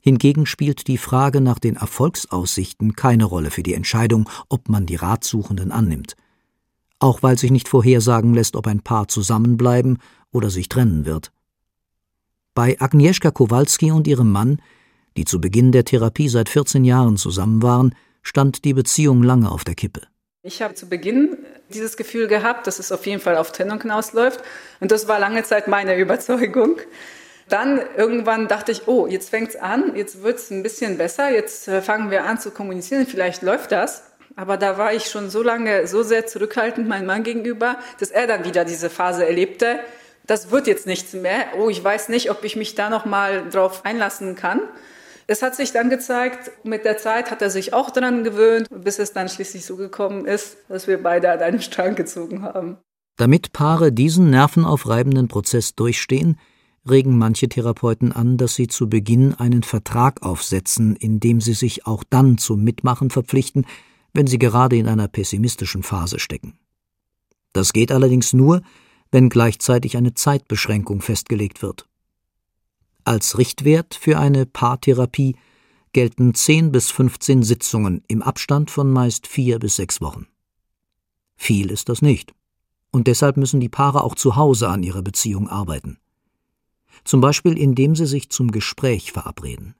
Hingegen 0.02 0.46
spielt 0.46 0.88
die 0.88 0.98
Frage 0.98 1.42
nach 1.42 1.60
den 1.60 1.76
Erfolgsaussichten 1.76 2.96
keine 2.96 3.26
Rolle 3.26 3.52
für 3.52 3.64
die 3.64 3.74
Entscheidung, 3.74 4.30
ob 4.48 4.70
man 4.70 4.86
die 4.86 4.96
Ratsuchenden 4.96 5.74
annimmt. 5.74 6.16
Auch 7.00 7.24
weil 7.24 7.38
sich 7.38 7.52
nicht 7.52 7.70
vorhersagen 7.70 8.34
lässt, 8.34 8.56
ob 8.56 8.68
ein 8.68 8.82
Paar 8.82 9.08
zusammenbleiben 9.08 10.00
oder 10.32 10.50
sich 10.50 10.70
trennen 10.70 11.06
wird. 11.06 11.32
Bei 12.54 12.80
Agnieszka 12.80 13.32
Kowalski 13.32 13.92
und 13.92 14.08
ihrem 14.08 14.32
Mann, 14.32 14.62
die 15.16 15.26
zu 15.26 15.40
Beginn 15.40 15.72
der 15.72 15.86
Therapie 15.86 16.30
seit 16.30 16.50
14 16.50 16.84
Jahren 16.84 17.18
zusammen 17.18 17.62
waren, 17.62 17.96
stand 18.22 18.66
die 18.66 18.74
Beziehung 18.74 19.24
lange 19.24 19.50
auf 19.50 19.64
der 19.64 19.76
Kippe. 19.76 20.02
Ich 20.42 20.62
habe 20.62 20.74
zu 20.74 20.88
Beginn 20.88 21.38
dieses 21.74 21.98
Gefühl 21.98 22.28
gehabt, 22.28 22.68
dass 22.68 22.80
es 22.80 22.92
auf 22.92 23.06
jeden 23.06 23.22
Fall 23.22 23.38
auf 23.38 23.52
Trennung 23.52 23.82
hinausläuft. 23.82 24.42
Und 24.80 24.92
das 24.92 25.08
war 25.08 25.20
lange 25.20 25.44
Zeit 25.44 25.68
meine 25.68 25.98
Überzeugung. 25.98 26.78
Dann 27.50 27.82
irgendwann 27.98 28.48
dachte 28.48 28.72
ich, 28.72 28.88
oh, 28.88 29.08
jetzt 29.08 29.30
fängt 29.30 29.50
es 29.50 29.56
an, 29.56 29.96
jetzt 29.96 30.22
wird 30.22 30.38
es 30.38 30.52
ein 30.52 30.64
bisschen 30.64 30.98
besser, 30.98 31.32
jetzt 31.32 31.68
äh, 31.68 31.82
fangen 31.82 32.12
wir 32.12 32.26
an 32.26 32.40
zu 32.40 32.52
kommunizieren, 32.52 33.08
vielleicht 33.08 33.42
läuft 33.42 33.72
das. 33.72 34.04
Aber 34.40 34.56
da 34.56 34.78
war 34.78 34.94
ich 34.94 35.08
schon 35.08 35.30
so 35.30 35.44
lange 35.44 35.86
so 35.86 36.02
sehr 36.02 36.26
zurückhaltend 36.26 36.88
meinem 36.88 37.08
Mann 37.08 37.24
gegenüber, 37.24 37.76
dass 38.00 38.10
er 38.10 38.26
dann 38.26 38.46
wieder 38.46 38.64
diese 38.64 38.90
Phase 38.90 39.26
erlebte. 39.26 39.82
Das 40.28 40.50
wird 40.50 40.66
jetzt 40.66 40.88
nichts 40.88 41.12
mehr. 41.12 41.48
Oh, 41.60 41.68
ich 41.68 41.84
weiß 41.84 42.08
nicht, 42.08 42.32
ob 42.32 42.46
ich 42.46 42.56
mich 42.56 42.74
da 42.74 42.90
noch 42.90 43.04
mal 43.04 43.50
drauf 43.50 43.84
einlassen 43.84 44.36
kann. 44.36 44.62
Es 45.28 45.42
hat 45.42 45.58
sich 45.58 45.74
dann 45.74 45.90
gezeigt, 45.90 46.52
mit 46.64 46.86
der 46.86 46.98
Zeit 46.98 47.32
hat 47.32 47.42
er 47.42 47.50
sich 47.50 47.74
auch 47.74 47.90
daran 47.90 48.24
gewöhnt, 48.24 48.70
bis 48.72 48.98
es 48.98 49.12
dann 49.12 49.28
schließlich 49.28 49.66
so 49.66 49.76
gekommen 49.76 50.26
ist, 50.26 50.56
dass 50.70 50.88
wir 50.88 51.04
beide 51.04 51.30
an 51.32 51.40
einem 51.40 51.60
Strang 51.60 51.96
gezogen 51.96 52.42
haben. 52.42 52.78
Damit 53.18 53.52
Paare 53.52 53.92
diesen 53.92 54.30
nervenaufreibenden 54.30 55.28
Prozess 55.28 55.76
durchstehen, 55.76 56.40
regen 56.90 57.18
manche 57.18 57.50
Therapeuten 57.50 58.14
an, 58.14 58.38
dass 58.38 58.56
sie 58.56 58.70
zu 58.70 58.88
Beginn 58.88 59.34
einen 59.34 59.64
Vertrag 59.64 60.24
aufsetzen, 60.24 60.96
in 60.96 61.20
dem 61.20 61.42
sie 61.42 61.54
sich 61.54 61.86
auch 61.86 62.06
dann 62.10 62.38
zum 62.38 62.64
Mitmachen 62.64 63.10
verpflichten, 63.10 63.66
wenn 64.14 64.28
sie 64.28 64.40
gerade 64.40 64.78
in 64.78 64.88
einer 64.88 65.08
pessimistischen 65.08 65.84
Phase 65.84 66.20
stecken. 66.20 66.58
Das 67.54 67.74
geht 67.74 67.92
allerdings 67.92 68.34
nur, 68.34 68.62
wenn 69.12 69.30
gleichzeitig 69.30 69.98
eine 69.98 70.14
Zeitbeschränkung 70.14 71.02
festgelegt 71.02 71.62
wird. 71.62 71.88
Als 73.04 73.38
Richtwert 73.38 73.96
für 73.96 74.20
eine 74.20 74.46
Paartherapie 74.46 75.36
gelten 75.94 76.34
10 76.34 76.72
bis 76.72 76.92
15 76.92 77.44
Sitzungen 77.44 78.04
im 78.08 78.22
Abstand 78.22 78.70
von 78.70 78.92
meist 78.92 79.26
vier 79.26 79.58
bis 79.58 79.78
sechs 79.78 80.02
Wochen. 80.02 80.28
Viel 81.36 81.72
ist 81.72 81.90
das 81.90 82.02
nicht. 82.02 82.34
Und 82.92 83.08
deshalb 83.08 83.38
müssen 83.38 83.60
die 83.60 83.70
Paare 83.70 84.04
auch 84.04 84.16
zu 84.16 84.36
Hause 84.36 84.68
an 84.68 84.84
ihrer 84.84 85.02
Beziehung 85.02 85.48
arbeiten. 85.48 85.98
Zum 87.04 87.22
Beispiel 87.22 87.58
indem 87.58 87.96
sie 87.96 88.06
sich 88.06 88.30
zum 88.30 88.52
Gespräch 88.52 89.12
verabreden. 89.12 89.76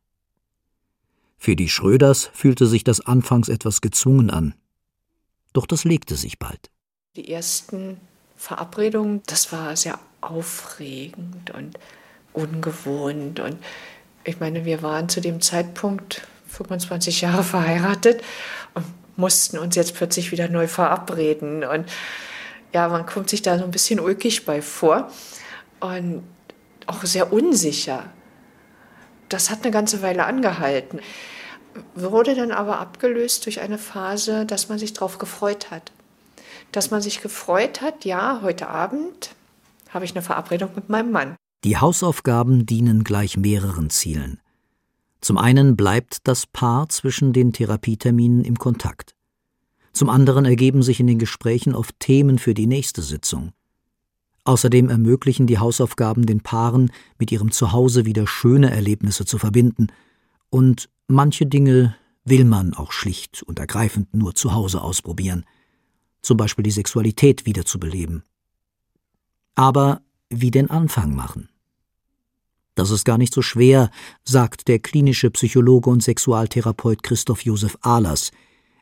Für 1.40 1.56
die 1.56 1.70
Schröders 1.70 2.30
fühlte 2.34 2.68
sich 2.68 2.84
das 2.84 3.00
anfangs 3.00 3.48
etwas 3.48 3.80
gezwungen 3.80 4.30
an. 4.30 4.56
Doch 5.54 5.66
das 5.66 5.86
legte 5.86 6.16
sich 6.16 6.38
bald. 6.38 6.70
Die 7.16 7.32
ersten 7.32 7.98
Verabredungen, 8.36 9.22
das 9.26 9.52
war 9.52 9.76
sehr 9.76 9.98
aufregend 10.22 11.52
und 11.52 11.80
ungewohnt. 12.34 13.40
Und 13.40 13.58
ich 14.26 14.40
meine, 14.42 14.66
wir 14.66 14.84
waren 14.84 15.08
zu 15.08 15.22
dem 15.22 15.40
Zeitpunkt 15.40 16.28
25 16.50 17.22
Jahre 17.22 17.44
verheiratet 17.44 18.22
und 18.74 18.86
mussten 19.16 19.58
uns 19.58 19.76
jetzt 19.76 19.96
plötzlich 19.96 20.32
wieder 20.32 20.50
neu 20.50 20.68
verabreden. 20.68 21.64
Und 21.64 21.90
ja, 22.74 22.90
man 22.90 23.06
kommt 23.06 23.30
sich 23.30 23.42
da 23.42 23.58
so 23.58 23.64
ein 23.64 23.72
bisschen 23.72 24.02
ulkig 24.02 24.46
bei 24.46 24.62
vor 24.62 25.10
und 25.80 26.24
auch 26.86 27.04
sehr 27.06 27.32
unsicher. 27.32 28.04
Das 29.30 29.50
hat 29.50 29.64
eine 29.64 29.72
ganze 29.72 30.02
Weile 30.02 30.26
angehalten, 30.26 31.00
wurde 31.96 32.36
dann 32.36 32.52
aber 32.52 32.80
abgelöst 32.80 33.46
durch 33.46 33.62
eine 33.62 33.78
Phase, 33.78 34.46
dass 34.46 34.70
man 34.70 34.80
sich 34.80 34.94
darauf 34.94 35.20
gefreut 35.20 35.72
hat. 35.72 35.92
Dass 36.72 36.92
man 36.92 37.02
sich 37.02 37.22
gefreut 37.22 37.82
hat, 37.82 38.06
ja, 38.06 38.42
heute 38.42 38.68
Abend 38.68 39.32
habe 39.90 40.06
ich 40.06 40.12
eine 40.12 40.22
Verabredung 40.22 40.72
mit 40.76 40.90
meinem 40.90 41.12
Mann. 41.12 41.36
Die 41.64 41.78
Hausaufgaben 41.78 42.66
dienen 42.66 43.04
gleich 43.04 43.38
mehreren 43.38 43.90
Zielen. 43.90 44.40
Zum 45.22 45.38
einen 45.38 45.76
bleibt 45.76 46.28
das 46.28 46.46
Paar 46.46 46.90
zwischen 46.90 47.34
den 47.34 47.52
Therapieterminen 47.54 48.44
im 48.44 48.58
Kontakt. 48.58 49.14
Zum 49.92 50.10
anderen 50.10 50.46
ergeben 50.46 50.82
sich 50.82 51.00
in 51.00 51.08
den 51.08 51.20
Gesprächen 51.20 51.76
oft 51.76 52.00
Themen 52.00 52.40
für 52.40 52.54
die 52.54 52.68
nächste 52.68 53.02
Sitzung. 53.02 53.52
Außerdem 54.44 54.90
ermöglichen 54.90 55.48
die 55.48 55.60
Hausaufgaben 55.60 56.26
den 56.26 56.42
Paaren, 56.42 56.92
mit 57.18 57.32
ihrem 57.32 57.52
Zuhause 57.52 58.06
wieder 58.06 58.28
schöne 58.28 58.72
Erlebnisse 58.72 59.26
zu 59.26 59.38
verbinden, 59.38 59.88
und 60.50 60.90
manche 61.08 61.46
Dinge 61.46 61.96
will 62.26 62.46
man 62.46 62.74
auch 62.74 62.92
schlicht 62.92 63.44
und 63.44 63.60
ergreifend 63.60 64.14
nur 64.14 64.36
zu 64.36 64.54
Hause 64.54 64.82
ausprobieren, 64.82 65.46
zum 66.22 66.38
Beispiel 66.38 66.64
die 66.64 66.72
Sexualität 66.72 67.46
wiederzubeleben. 67.46 68.24
Aber 69.56 70.02
wie 70.30 70.52
den 70.52 70.70
Anfang 70.70 71.16
machen? 71.16 71.50
Das 72.76 72.92
ist 72.92 73.04
gar 73.04 73.18
nicht 73.18 73.34
so 73.34 73.42
schwer, 73.42 73.90
sagt 74.24 74.68
der 74.68 74.80
klinische 74.80 75.30
Psychologe 75.32 75.90
und 75.90 76.02
Sexualtherapeut 76.02 77.04
Christoph 77.04 77.44
Josef 77.44 77.78
Ahlers, 77.82 78.32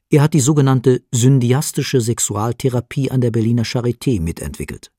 er 0.09 0.21
hat 0.21 0.33
die 0.33 0.39
sogenannte 0.39 1.03
syndiastische 1.11 1.99
Sexualtherapie 1.99 3.11
an 3.11 3.19
der 3.19 3.31
Berliner 3.31 3.63
Charité 3.63 4.21
mitentwickelt. 4.21 4.91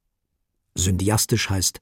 Syndiastisch 0.78 1.50
heißt 1.50 1.80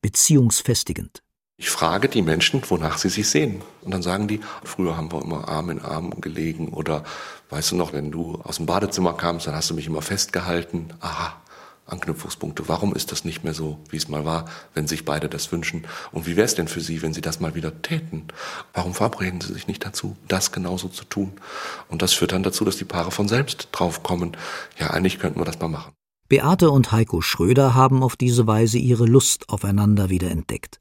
beziehungsfestigend. 0.00 1.22
Ich 1.58 1.70
frage 1.70 2.08
die 2.08 2.22
Menschen, 2.22 2.62
wonach 2.68 2.98
sie 2.98 3.08
sich 3.08 3.28
sehen. 3.28 3.62
Und 3.82 3.92
dann 3.92 4.02
sagen 4.02 4.28
die, 4.28 4.40
früher 4.64 4.96
haben 4.96 5.12
wir 5.12 5.22
immer 5.22 5.48
Arm 5.48 5.70
in 5.70 5.80
Arm 5.80 6.20
gelegen 6.20 6.68
oder 6.68 7.04
weißt 7.50 7.72
du 7.72 7.76
noch, 7.76 7.92
wenn 7.92 8.10
du 8.10 8.40
aus 8.44 8.56
dem 8.56 8.66
Badezimmer 8.66 9.12
kamst, 9.12 9.46
dann 9.46 9.54
hast 9.54 9.68
du 9.68 9.74
mich 9.74 9.86
immer 9.86 10.02
festgehalten. 10.02 10.94
Aha, 11.00 11.36
Anknüpfungspunkte. 11.86 12.68
Warum 12.68 12.94
ist 12.94 13.10
das 13.12 13.24
nicht 13.24 13.44
mehr 13.44 13.54
so, 13.54 13.78
wie 13.90 13.96
es 13.96 14.08
mal 14.08 14.24
war, 14.24 14.44
wenn 14.72 14.86
sich 14.86 15.04
beide 15.04 15.28
das 15.28 15.50
wünschen? 15.50 15.86
Und 16.12 16.26
wie 16.26 16.36
wäre 16.36 16.46
es 16.46 16.54
denn 16.54 16.68
für 16.68 16.80
Sie, 16.80 17.02
wenn 17.02 17.12
Sie 17.12 17.20
das 17.20 17.40
mal 17.40 17.54
wieder 17.54 17.82
täten? 17.82 18.28
Warum 18.72 18.94
verabreden 18.94 19.40
Sie 19.40 19.52
sich 19.52 19.66
nicht 19.66 19.84
dazu, 19.84 20.16
das 20.28 20.52
genauso 20.52 20.88
zu 20.88 21.04
tun? 21.04 21.32
Und 21.88 22.02
das 22.02 22.12
führt 22.12 22.32
dann 22.32 22.44
dazu, 22.44 22.64
dass 22.64 22.76
die 22.76 22.84
Paare 22.84 23.10
von 23.10 23.28
selbst 23.28 23.68
draufkommen. 23.72 24.36
Ja, 24.78 24.90
eigentlich 24.90 25.18
könnten 25.18 25.40
wir 25.40 25.44
das 25.44 25.58
mal 25.58 25.68
machen. 25.68 25.97
Beate 26.28 26.70
und 26.70 26.92
Heiko 26.92 27.20
Schröder 27.20 27.74
haben 27.74 28.02
auf 28.02 28.16
diese 28.16 28.46
Weise 28.46 28.78
ihre 28.78 29.06
Lust 29.06 29.48
aufeinander 29.48 30.10
wieder 30.10 30.30
entdeckt. 30.30 30.80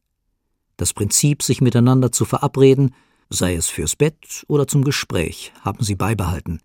Das 0.75 0.93
Prinzip, 0.93 1.41
sich 1.41 1.62
miteinander 1.62 2.12
zu 2.12 2.25
verabreden, 2.25 2.93
sei 3.29 3.55
es 3.55 3.67
fürs 3.67 3.95
Bett 3.95 4.45
oder 4.47 4.67
zum 4.67 4.83
Gespräch, 4.83 5.53
haben 5.63 5.83
sie 5.83 5.95
beibehalten 5.95 6.62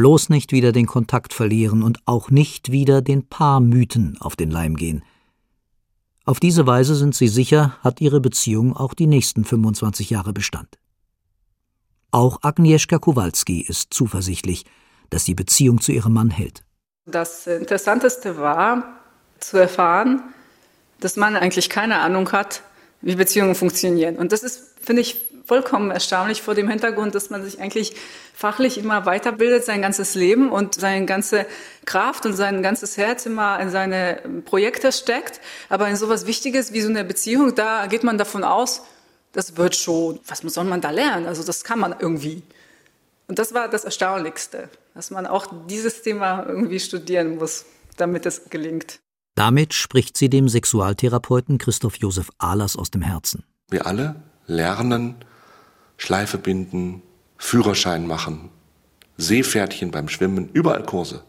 bloß 0.00 0.30
nicht 0.30 0.52
wieder 0.52 0.72
den 0.72 0.86
Kontakt 0.86 1.34
verlieren 1.34 1.82
und 1.82 1.98
auch 2.06 2.30
nicht 2.30 2.72
wieder 2.72 3.02
den 3.02 3.28
Paarmythen 3.28 4.16
auf 4.18 4.34
den 4.34 4.50
Leim 4.50 4.76
gehen. 4.76 5.02
Auf 6.24 6.40
diese 6.40 6.66
Weise 6.66 6.94
sind 6.94 7.14
sie 7.14 7.28
sicher, 7.28 7.76
hat 7.82 8.00
ihre 8.00 8.18
Beziehung 8.18 8.74
auch 8.74 8.94
die 8.94 9.06
nächsten 9.06 9.44
25 9.44 10.08
Jahre 10.08 10.32
Bestand. 10.32 10.78
Auch 12.12 12.38
Agnieszka 12.42 12.98
Kowalski 12.98 13.60
ist 13.60 13.92
zuversichtlich, 13.92 14.64
dass 15.10 15.24
die 15.24 15.34
Beziehung 15.34 15.82
zu 15.82 15.92
ihrem 15.92 16.14
Mann 16.14 16.30
hält. 16.30 16.64
Das 17.06 17.46
Interessanteste 17.46 18.38
war 18.38 19.00
zu 19.38 19.56
erfahren, 19.56 20.22
dass 21.00 21.16
man 21.16 21.36
eigentlich 21.36 21.70
keine 21.70 21.98
Ahnung 22.00 22.30
hat, 22.32 22.62
wie 23.00 23.14
Beziehungen 23.14 23.54
funktionieren. 23.54 24.16
Und 24.16 24.32
das 24.32 24.42
ist, 24.42 24.78
finde 24.82 25.02
ich, 25.02 25.16
vollkommen 25.46 25.90
erstaunlich 25.90 26.42
vor 26.42 26.54
dem 26.54 26.68
Hintergrund, 26.68 27.14
dass 27.14 27.30
man 27.30 27.42
sich 27.42 27.60
eigentlich 27.60 27.96
fachlich 28.34 28.78
immer 28.78 29.06
weiterbildet, 29.06 29.64
sein 29.64 29.82
ganzes 29.82 30.14
Leben 30.14 30.52
und 30.52 30.74
seine 30.74 31.06
ganze 31.06 31.46
Kraft 31.86 32.24
und 32.26 32.34
sein 32.34 32.62
ganzes 32.62 32.96
Herz 32.96 33.26
immer 33.26 33.58
in 33.58 33.70
seine 33.70 34.20
Projekte 34.44 34.92
steckt. 34.92 35.40
Aber 35.68 35.88
in 35.88 35.96
sowas 35.96 36.26
Wichtiges 36.26 36.72
wie 36.72 36.82
so 36.82 36.88
eine 36.88 37.02
Beziehung, 37.02 37.54
da 37.54 37.86
geht 37.86 38.04
man 38.04 38.16
davon 38.18 38.44
aus, 38.44 38.82
das 39.32 39.56
wird 39.56 39.74
schon. 39.74 40.20
Was 40.28 40.38
soll 40.40 40.64
man 40.64 40.80
da 40.80 40.90
lernen? 40.90 41.26
Also 41.26 41.42
das 41.42 41.64
kann 41.64 41.80
man 41.80 41.96
irgendwie. 41.98 42.42
Und 43.26 43.38
das 43.38 43.54
war 43.54 43.68
das 43.68 43.84
Erstaunlichste, 43.84 44.68
dass 45.00 45.10
man 45.10 45.26
auch 45.26 45.46
dieses 45.66 46.02
Thema 46.02 46.44
irgendwie 46.46 46.78
studieren 46.78 47.38
muss, 47.38 47.64
damit 47.96 48.26
es 48.26 48.50
gelingt. 48.50 49.00
Damit 49.34 49.72
spricht 49.72 50.14
sie 50.18 50.28
dem 50.28 50.46
Sexualtherapeuten 50.46 51.56
Christoph 51.56 51.96
Josef 51.96 52.28
Ahlers 52.36 52.76
aus 52.76 52.90
dem 52.90 53.00
Herzen. 53.00 53.44
Wir 53.70 53.86
alle 53.86 54.16
lernen 54.46 55.14
Schleife 55.96 56.36
binden, 56.36 57.00
Führerschein 57.38 58.06
machen, 58.06 58.50
Seepferdchen 59.16 59.90
beim 59.90 60.10
Schwimmen, 60.10 60.50
überall 60.52 60.82
Kurse. 60.82 61.24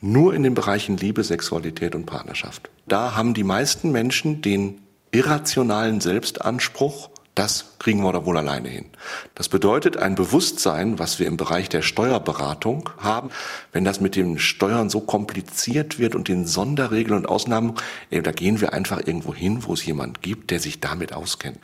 Nur 0.00 0.32
in 0.32 0.42
den 0.42 0.54
Bereichen 0.54 0.96
Liebe, 0.96 1.22
Sexualität 1.22 1.94
und 1.94 2.06
Partnerschaft. 2.06 2.70
Da 2.88 3.14
haben 3.14 3.34
die 3.34 3.44
meisten 3.44 3.92
Menschen 3.92 4.40
den 4.40 4.80
irrationalen 5.10 6.00
Selbstanspruch, 6.00 7.10
das 7.36 7.76
kriegen 7.78 8.02
wir 8.02 8.12
da 8.12 8.24
wohl 8.24 8.36
alleine 8.36 8.68
hin. 8.68 8.86
Das 9.34 9.48
bedeutet 9.48 9.98
ein 9.98 10.14
Bewusstsein, 10.14 10.98
was 10.98 11.18
wir 11.20 11.26
im 11.26 11.36
Bereich 11.36 11.68
der 11.68 11.82
Steuerberatung 11.82 12.90
haben. 12.98 13.28
Wenn 13.72 13.84
das 13.84 14.00
mit 14.00 14.16
den 14.16 14.38
Steuern 14.38 14.90
so 14.90 15.00
kompliziert 15.00 15.98
wird 15.98 16.14
und 16.14 16.28
den 16.28 16.46
Sonderregeln 16.46 17.18
und 17.18 17.28
Ausnahmen, 17.28 17.74
da 18.10 18.32
gehen 18.32 18.60
wir 18.60 18.72
einfach 18.72 19.06
irgendwo 19.06 19.34
hin, 19.34 19.64
wo 19.66 19.74
es 19.74 19.84
jemand 19.84 20.22
gibt, 20.22 20.50
der 20.50 20.60
sich 20.60 20.80
damit 20.80 21.12
auskennt. 21.12 21.58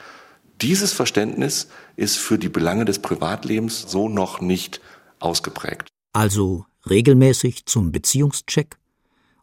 Dieses 0.61 0.92
Verständnis 0.92 1.68
ist 1.96 2.18
für 2.18 2.38
die 2.38 2.50
Belange 2.50 2.85
des 2.85 3.00
Privatlebens 3.00 3.87
so 3.88 4.08
noch 4.08 4.40
nicht 4.40 4.80
ausgeprägt. 5.20 5.88
Also 6.12 6.66
regelmäßig 6.88 7.64
zum 7.64 7.92
Beziehungscheck 7.92 8.76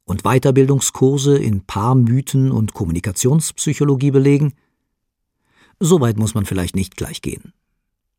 und 0.06 0.24
Weiterbildungskurse 0.24 1.38
in 1.38 1.62
Paarmythen 1.66 2.52
und 2.52 2.74
Kommunikationspsychologie 2.74 4.12
belegen? 4.12 4.54
Soweit 5.80 6.18
muss 6.18 6.34
man 6.36 6.46
vielleicht 6.46 6.76
nicht 6.76 6.98
gleich 6.98 7.22
gehen. 7.22 7.54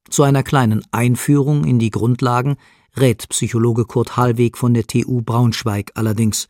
Zu 0.09 0.23
einer 0.23 0.43
kleinen 0.43 0.83
Einführung 0.91 1.65
in 1.65 1.79
die 1.79 1.91
Grundlagen 1.91 2.57
rät 2.97 3.29
Psychologe 3.29 3.85
Kurt 3.85 4.17
Hallweg 4.17 4.57
von 4.57 4.75
der 4.75 4.87
TU 4.87 5.23
Braunschweig 5.23 5.93
allerdings. 5.95 6.49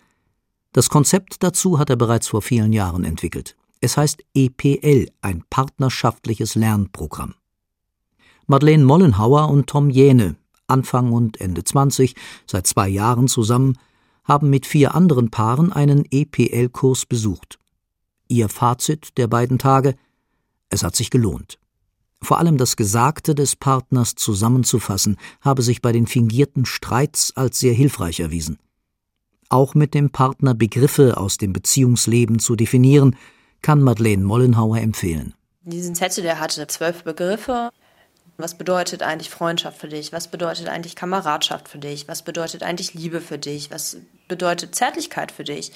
Das 0.72 0.88
Konzept 0.88 1.42
dazu 1.42 1.78
hat 1.78 1.90
er 1.90 1.96
bereits 1.96 2.28
vor 2.28 2.42
vielen 2.42 2.72
Jahren 2.72 3.04
entwickelt. 3.04 3.56
Es 3.80 3.96
heißt 3.96 4.22
EPL, 4.34 5.08
ein 5.20 5.42
partnerschaftliches 5.50 6.54
Lernprogramm. 6.54 7.34
Madeleine 8.46 8.84
Mollenhauer 8.84 9.48
und 9.48 9.68
Tom 9.68 9.90
Jähne, 9.90 10.36
Anfang 10.66 11.12
und 11.12 11.40
Ende 11.40 11.64
20, 11.64 12.14
seit 12.46 12.66
zwei 12.66 12.88
Jahren 12.88 13.26
zusammen, 13.26 13.78
haben 14.24 14.50
mit 14.50 14.66
vier 14.66 14.94
anderen 14.94 15.30
Paaren 15.30 15.72
einen 15.72 16.04
EPL-Kurs 16.10 17.06
besucht. 17.06 17.58
Ihr 18.28 18.48
Fazit 18.48 19.18
der 19.18 19.26
beiden 19.26 19.58
Tage: 19.58 19.96
Es 20.70 20.82
hat 20.82 20.96
sich 20.96 21.10
gelohnt. 21.10 21.58
Vor 22.22 22.38
allem 22.38 22.58
das 22.58 22.76
Gesagte 22.76 23.34
des 23.34 23.56
Partners 23.56 24.14
zusammenzufassen, 24.14 25.16
habe 25.40 25.62
sich 25.62 25.82
bei 25.82 25.92
den 25.92 26.06
fingierten 26.06 26.66
Streits 26.66 27.32
als 27.34 27.58
sehr 27.58 27.72
hilfreich 27.72 28.20
erwiesen. 28.20 28.58
Auch 29.48 29.74
mit 29.74 29.94
dem 29.94 30.10
Partner 30.10 30.54
Begriffe 30.54 31.16
aus 31.16 31.38
dem 31.38 31.52
Beziehungsleben 31.52 32.38
zu 32.38 32.56
definieren, 32.56 33.16
kann 33.62 33.82
Madeleine 33.82 34.22
Mollenhauer 34.22 34.78
empfehlen. 34.78 35.34
Diesen 35.62 35.94
Zettel, 35.94 36.22
der 36.22 36.40
hatte 36.40 36.66
zwölf 36.66 37.04
Begriffe. 37.04 37.70
Was 38.36 38.56
bedeutet 38.56 39.02
eigentlich 39.02 39.28
Freundschaft 39.28 39.78
für 39.78 39.88
dich? 39.88 40.12
Was 40.12 40.28
bedeutet 40.28 40.68
eigentlich 40.68 40.96
Kameradschaft 40.96 41.68
für 41.68 41.78
dich? 41.78 42.06
Was 42.06 42.22
bedeutet 42.22 42.62
eigentlich 42.62 42.94
Liebe 42.94 43.20
für 43.20 43.38
dich? 43.38 43.70
Was 43.70 43.98
bedeutet 44.28 44.74
Zärtlichkeit 44.74 45.32
für 45.32 45.44
dich? 45.44 45.72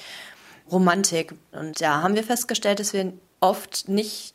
Romantik. 0.71 1.35
Und 1.51 1.81
da 1.81 2.01
haben 2.01 2.15
wir 2.15 2.23
festgestellt, 2.23 2.79
dass 2.79 2.93
wir 2.93 3.13
oft 3.39 3.87
nicht 3.87 4.34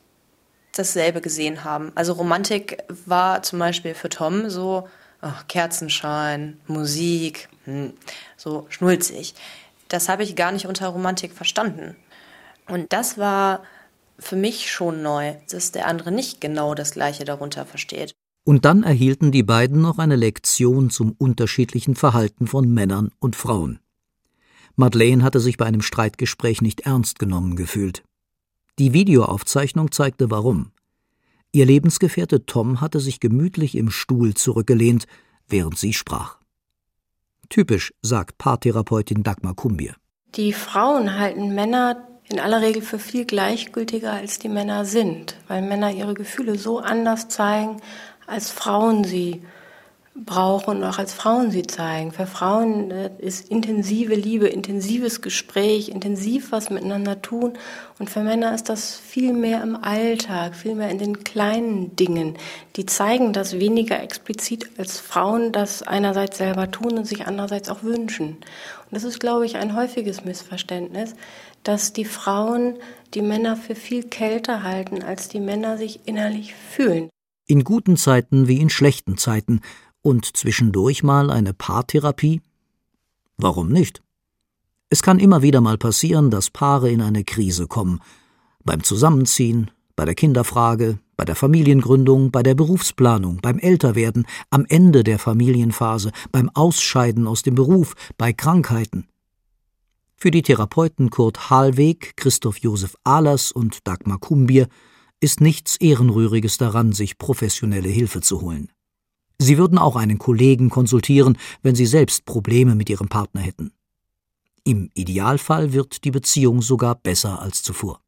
dasselbe 0.75 1.21
gesehen 1.21 1.65
haben. 1.65 1.93
Also 1.95 2.13
Romantik 2.13 2.79
war 3.07 3.43
zum 3.43 3.59
Beispiel 3.59 3.95
für 3.95 4.09
Tom 4.09 4.51
so 4.51 4.89
oh, 5.23 5.29
Kerzenschein, 5.49 6.59
Musik, 6.67 7.49
hm, 7.65 7.93
so 8.37 8.67
schnulzig. 8.69 9.35
Das 9.89 10.09
habe 10.09 10.23
ich 10.23 10.37
gar 10.37 10.53
nicht 10.53 10.67
unter 10.67 10.89
Romantik 10.89 11.33
verstanden. 11.33 11.97
Und 12.69 12.93
das 12.93 13.19
war 13.19 13.63
für 14.19 14.37
mich 14.37 14.71
schon 14.71 15.03
neu, 15.03 15.35
dass 15.51 15.73
der 15.73 15.87
andere 15.87 16.13
nicht 16.13 16.41
genau 16.41 16.75
das 16.75 16.93
Gleiche 16.93 17.25
darunter 17.25 17.67
versteht. 17.67 18.13
Und 18.45 18.65
dann 18.65 18.83
erhielten 18.83 19.33
die 19.33 19.43
beiden 19.43 19.81
noch 19.81 19.99
eine 19.99 20.17
Lektion 20.17 20.91
zum 20.91 21.15
unterschiedlichen 21.19 21.95
Verhalten 21.95 22.47
von 22.47 22.69
Männern 22.73 23.11
und 23.19 23.37
Frauen. 23.37 23.81
Madeleine 24.77 25.23
hatte 25.23 25.41
sich 25.41 25.57
bei 25.57 25.67
einem 25.67 25.83
Streitgespräch 25.83 26.63
nicht 26.63 26.81
ernst 26.81 27.19
genommen 27.19 27.57
gefühlt. 27.57 28.03
Die 28.79 28.93
Videoaufzeichnung 28.93 29.93
zeigte 29.93 30.31
warum. 30.31 30.73
Ihr 31.53 31.67
Lebensgefährte 31.67 32.47
Tom 32.47 32.81
hatte 32.81 33.01
sich 33.01 33.21
gemütlich 33.21 33.75
im 33.75 33.91
Stuhl 33.91 34.35
zurückgelehnt, 34.35 35.07
während 35.49 35.79
sie 35.79 35.93
sprach. 35.93 36.39
Typisch, 37.49 37.93
sagt 38.03 38.39
Paartherapeutin 38.39 39.25
Dagmar 39.25 39.55
Kumbier. 39.55 39.97
Die 40.37 40.53
Frauen 40.53 41.19
halten 41.19 41.55
Männer 41.55 42.07
in 42.29 42.39
aller 42.39 42.61
Regel 42.61 42.83
für 42.83 43.01
viel 43.01 43.25
gleichgültiger 43.25 44.13
als 44.13 44.39
die 44.39 44.49
Männer 44.49 44.85
sind, 44.85 45.37
weil 45.49 45.63
Männer 45.63 45.91
ihre 45.91 46.15
Gefühle 46.15 46.57
so 46.57 46.79
anders 46.79 47.29
zeigen, 47.29 47.79
als 48.29 48.53
Frauen 48.53 49.03
sie 49.03 49.43
brauchen 50.25 50.79
und 50.79 50.85
auch 50.85 50.99
als 50.99 51.13
Frauen 51.13 51.51
sie 51.51 51.63
zeigen. 51.63 52.13
Für 52.13 52.27
Frauen 52.27 52.91
äh, 52.91 53.11
ist 53.19 53.49
intensive 53.49 54.15
Liebe, 54.15 54.49
intensives 54.49 55.21
Gespräch, 55.21 55.89
intensiv 55.89 56.53
was 56.53 56.71
miteinander 56.71 57.23
tun. 57.23 57.55
Und 57.99 58.11
für 58.11 58.21
Männer 58.21 58.55
ist 58.55 58.69
das 58.69 58.97
viel 58.97 59.33
mehr 59.33 59.63
im 59.63 59.77
Alltag, 59.77 60.55
viel 60.55 60.75
mehr 60.75 60.91
in 60.91 60.99
den 60.99 61.25
kleinen 61.25 61.97
Dingen. 61.97 62.37
Die 62.77 62.87
zeigen 62.87 63.33
das 63.33 63.59
weniger 63.59 64.03
explizit 64.03 64.71
als 64.79 64.99
Frauen 64.99 65.53
das 65.53 65.83
einerseits 65.83 66.39
selber 66.39 66.71
tun 66.71 66.99
und 66.99 67.07
sich 67.07 67.27
andererseits 67.27 67.69
auch 67.69 67.83
wünschen. 67.83 68.37
Und 68.37 68.93
das 68.93 69.05
ist, 69.05 69.21
glaube 69.21 69.47
ich, 69.47 69.57
ein 69.57 69.75
häufiges 69.77 70.25
Missverständnis, 70.25 71.15
dass 71.63 71.93
die 71.93 72.05
Frauen 72.05 72.77
die 73.15 73.23
Männer 73.23 73.57
für 73.57 73.75
viel 73.75 74.05
kälter 74.05 74.63
halten, 74.63 75.03
als 75.03 75.29
die 75.29 75.41
Männer 75.41 75.77
sich 75.77 76.01
innerlich 76.07 76.55
fühlen. 76.55 77.09
In 77.47 77.65
guten 77.65 77.97
Zeiten 77.97 78.47
wie 78.47 78.61
in 78.61 78.71
schlechten 78.71 79.17
Zeiten 79.17 79.61
und 80.03 80.37
zwischendurch 80.37 81.03
mal 81.03 81.31
eine 81.31 81.55
Paartherapie? 81.55 82.41
Warum 83.37 83.69
nicht? 83.69 84.03
Es 84.89 85.03
kann 85.03 85.19
immer 85.19 85.43
wieder 85.43 85.61
mal 85.61 85.79
passieren, 85.79 86.31
dass 86.31 86.51
Paare 86.51 86.91
in 86.91 87.01
eine 87.01 87.25
Krise 87.25 87.67
kommen. 87.67 88.01
Beim 88.65 88.83
Zusammenziehen, 88.83 89.71
bei 89.97 90.05
der 90.05 90.15
Kinderfrage, 90.15 90.99
bei 91.17 91.25
der 91.25 91.37
Familiengründung, 91.37 92.31
bei 92.31 92.43
der 92.43 92.55
Berufsplanung, 92.55 93.39
beim 93.43 93.59
Älterwerden, 93.59 94.27
am 94.51 94.65
Ende 94.69 95.05
der 95.05 95.19
Familienphase, 95.19 96.11
beim 96.33 96.51
Ausscheiden 96.55 97.27
aus 97.27 97.43
dem 97.43 97.55
Beruf, 97.55 97.95
bei 98.17 98.33
Krankheiten. 98.33 99.07
Für 100.17 100.31
die 100.31 100.43
Therapeuten 100.43 101.11
Kurt 101.11 101.51
Halweg, 101.51 102.15
Christoph 102.17 102.59
Josef 102.59 102.97
Ahlers 103.05 103.53
und 103.53 103.87
Dagmar 103.87 104.19
Kumbier 104.19 104.69
ist 105.21 105.41
nichts 105.41 105.77
Ehrenrühriges 105.77 106.57
daran, 106.57 106.93
sich 106.93 107.19
professionelle 107.19 107.89
Hilfe 107.89 108.21
zu 108.21 108.41
holen. 108.41 108.71
Sie 109.43 109.57
würden 109.57 109.79
auch 109.79 109.97
einen 109.97 110.19
Kollegen 110.19 110.69
konsultieren, 110.69 111.39
wenn 111.63 111.75
Sie 111.75 111.87
selbst 111.87 112.27
Probleme 112.27 112.75
mit 112.75 112.91
Ihrem 112.91 113.09
Partner 113.09 113.41
hätten. 113.41 113.73
Im 114.65 114.91
Idealfall 114.93 115.73
wird 115.73 116.05
die 116.05 116.11
Beziehung 116.11 116.61
sogar 116.61 116.95
besser 116.95 117.41
als 117.41 117.63
zuvor. 117.63 118.03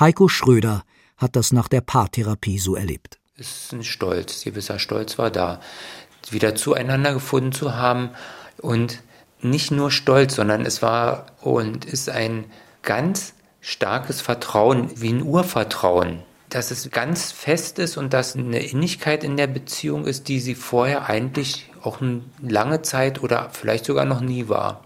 Heiko 0.00 0.26
Schröder 0.26 0.82
hat 1.16 1.36
das 1.36 1.52
nach 1.52 1.68
der 1.68 1.80
Paartherapie 1.80 2.58
so 2.58 2.74
erlebt. 2.74 3.20
Es 3.36 3.66
ist 3.66 3.72
ein 3.72 3.84
Stolz, 3.84 4.42
gewisser 4.42 4.80
Stolz 4.80 5.16
war 5.16 5.30
da, 5.30 5.60
wieder 6.28 6.56
zueinander 6.56 7.14
gefunden 7.14 7.52
zu 7.52 7.76
haben 7.76 8.10
und 8.58 9.04
nicht 9.42 9.70
nur 9.70 9.92
Stolz, 9.92 10.34
sondern 10.34 10.66
es 10.66 10.82
war 10.82 11.26
und 11.40 11.84
ist 11.84 12.08
ein 12.08 12.46
ganz 12.82 13.34
starkes 13.60 14.20
Vertrauen, 14.20 14.90
wie 14.96 15.12
ein 15.12 15.22
Urvertrauen 15.22 16.24
dass 16.50 16.70
es 16.70 16.90
ganz 16.90 17.32
fest 17.32 17.78
ist 17.78 17.96
und 17.96 18.12
dass 18.12 18.36
eine 18.36 18.58
Innigkeit 18.58 19.24
in 19.24 19.36
der 19.36 19.46
Beziehung 19.46 20.06
ist, 20.06 20.28
die 20.28 20.40
sie 20.40 20.54
vorher 20.54 21.08
eigentlich 21.08 21.70
auch 21.82 22.00
eine 22.00 22.22
lange 22.40 22.82
Zeit 22.82 23.22
oder 23.22 23.48
vielleicht 23.52 23.84
sogar 23.86 24.04
noch 24.04 24.20
nie 24.20 24.48
war. 24.48 24.84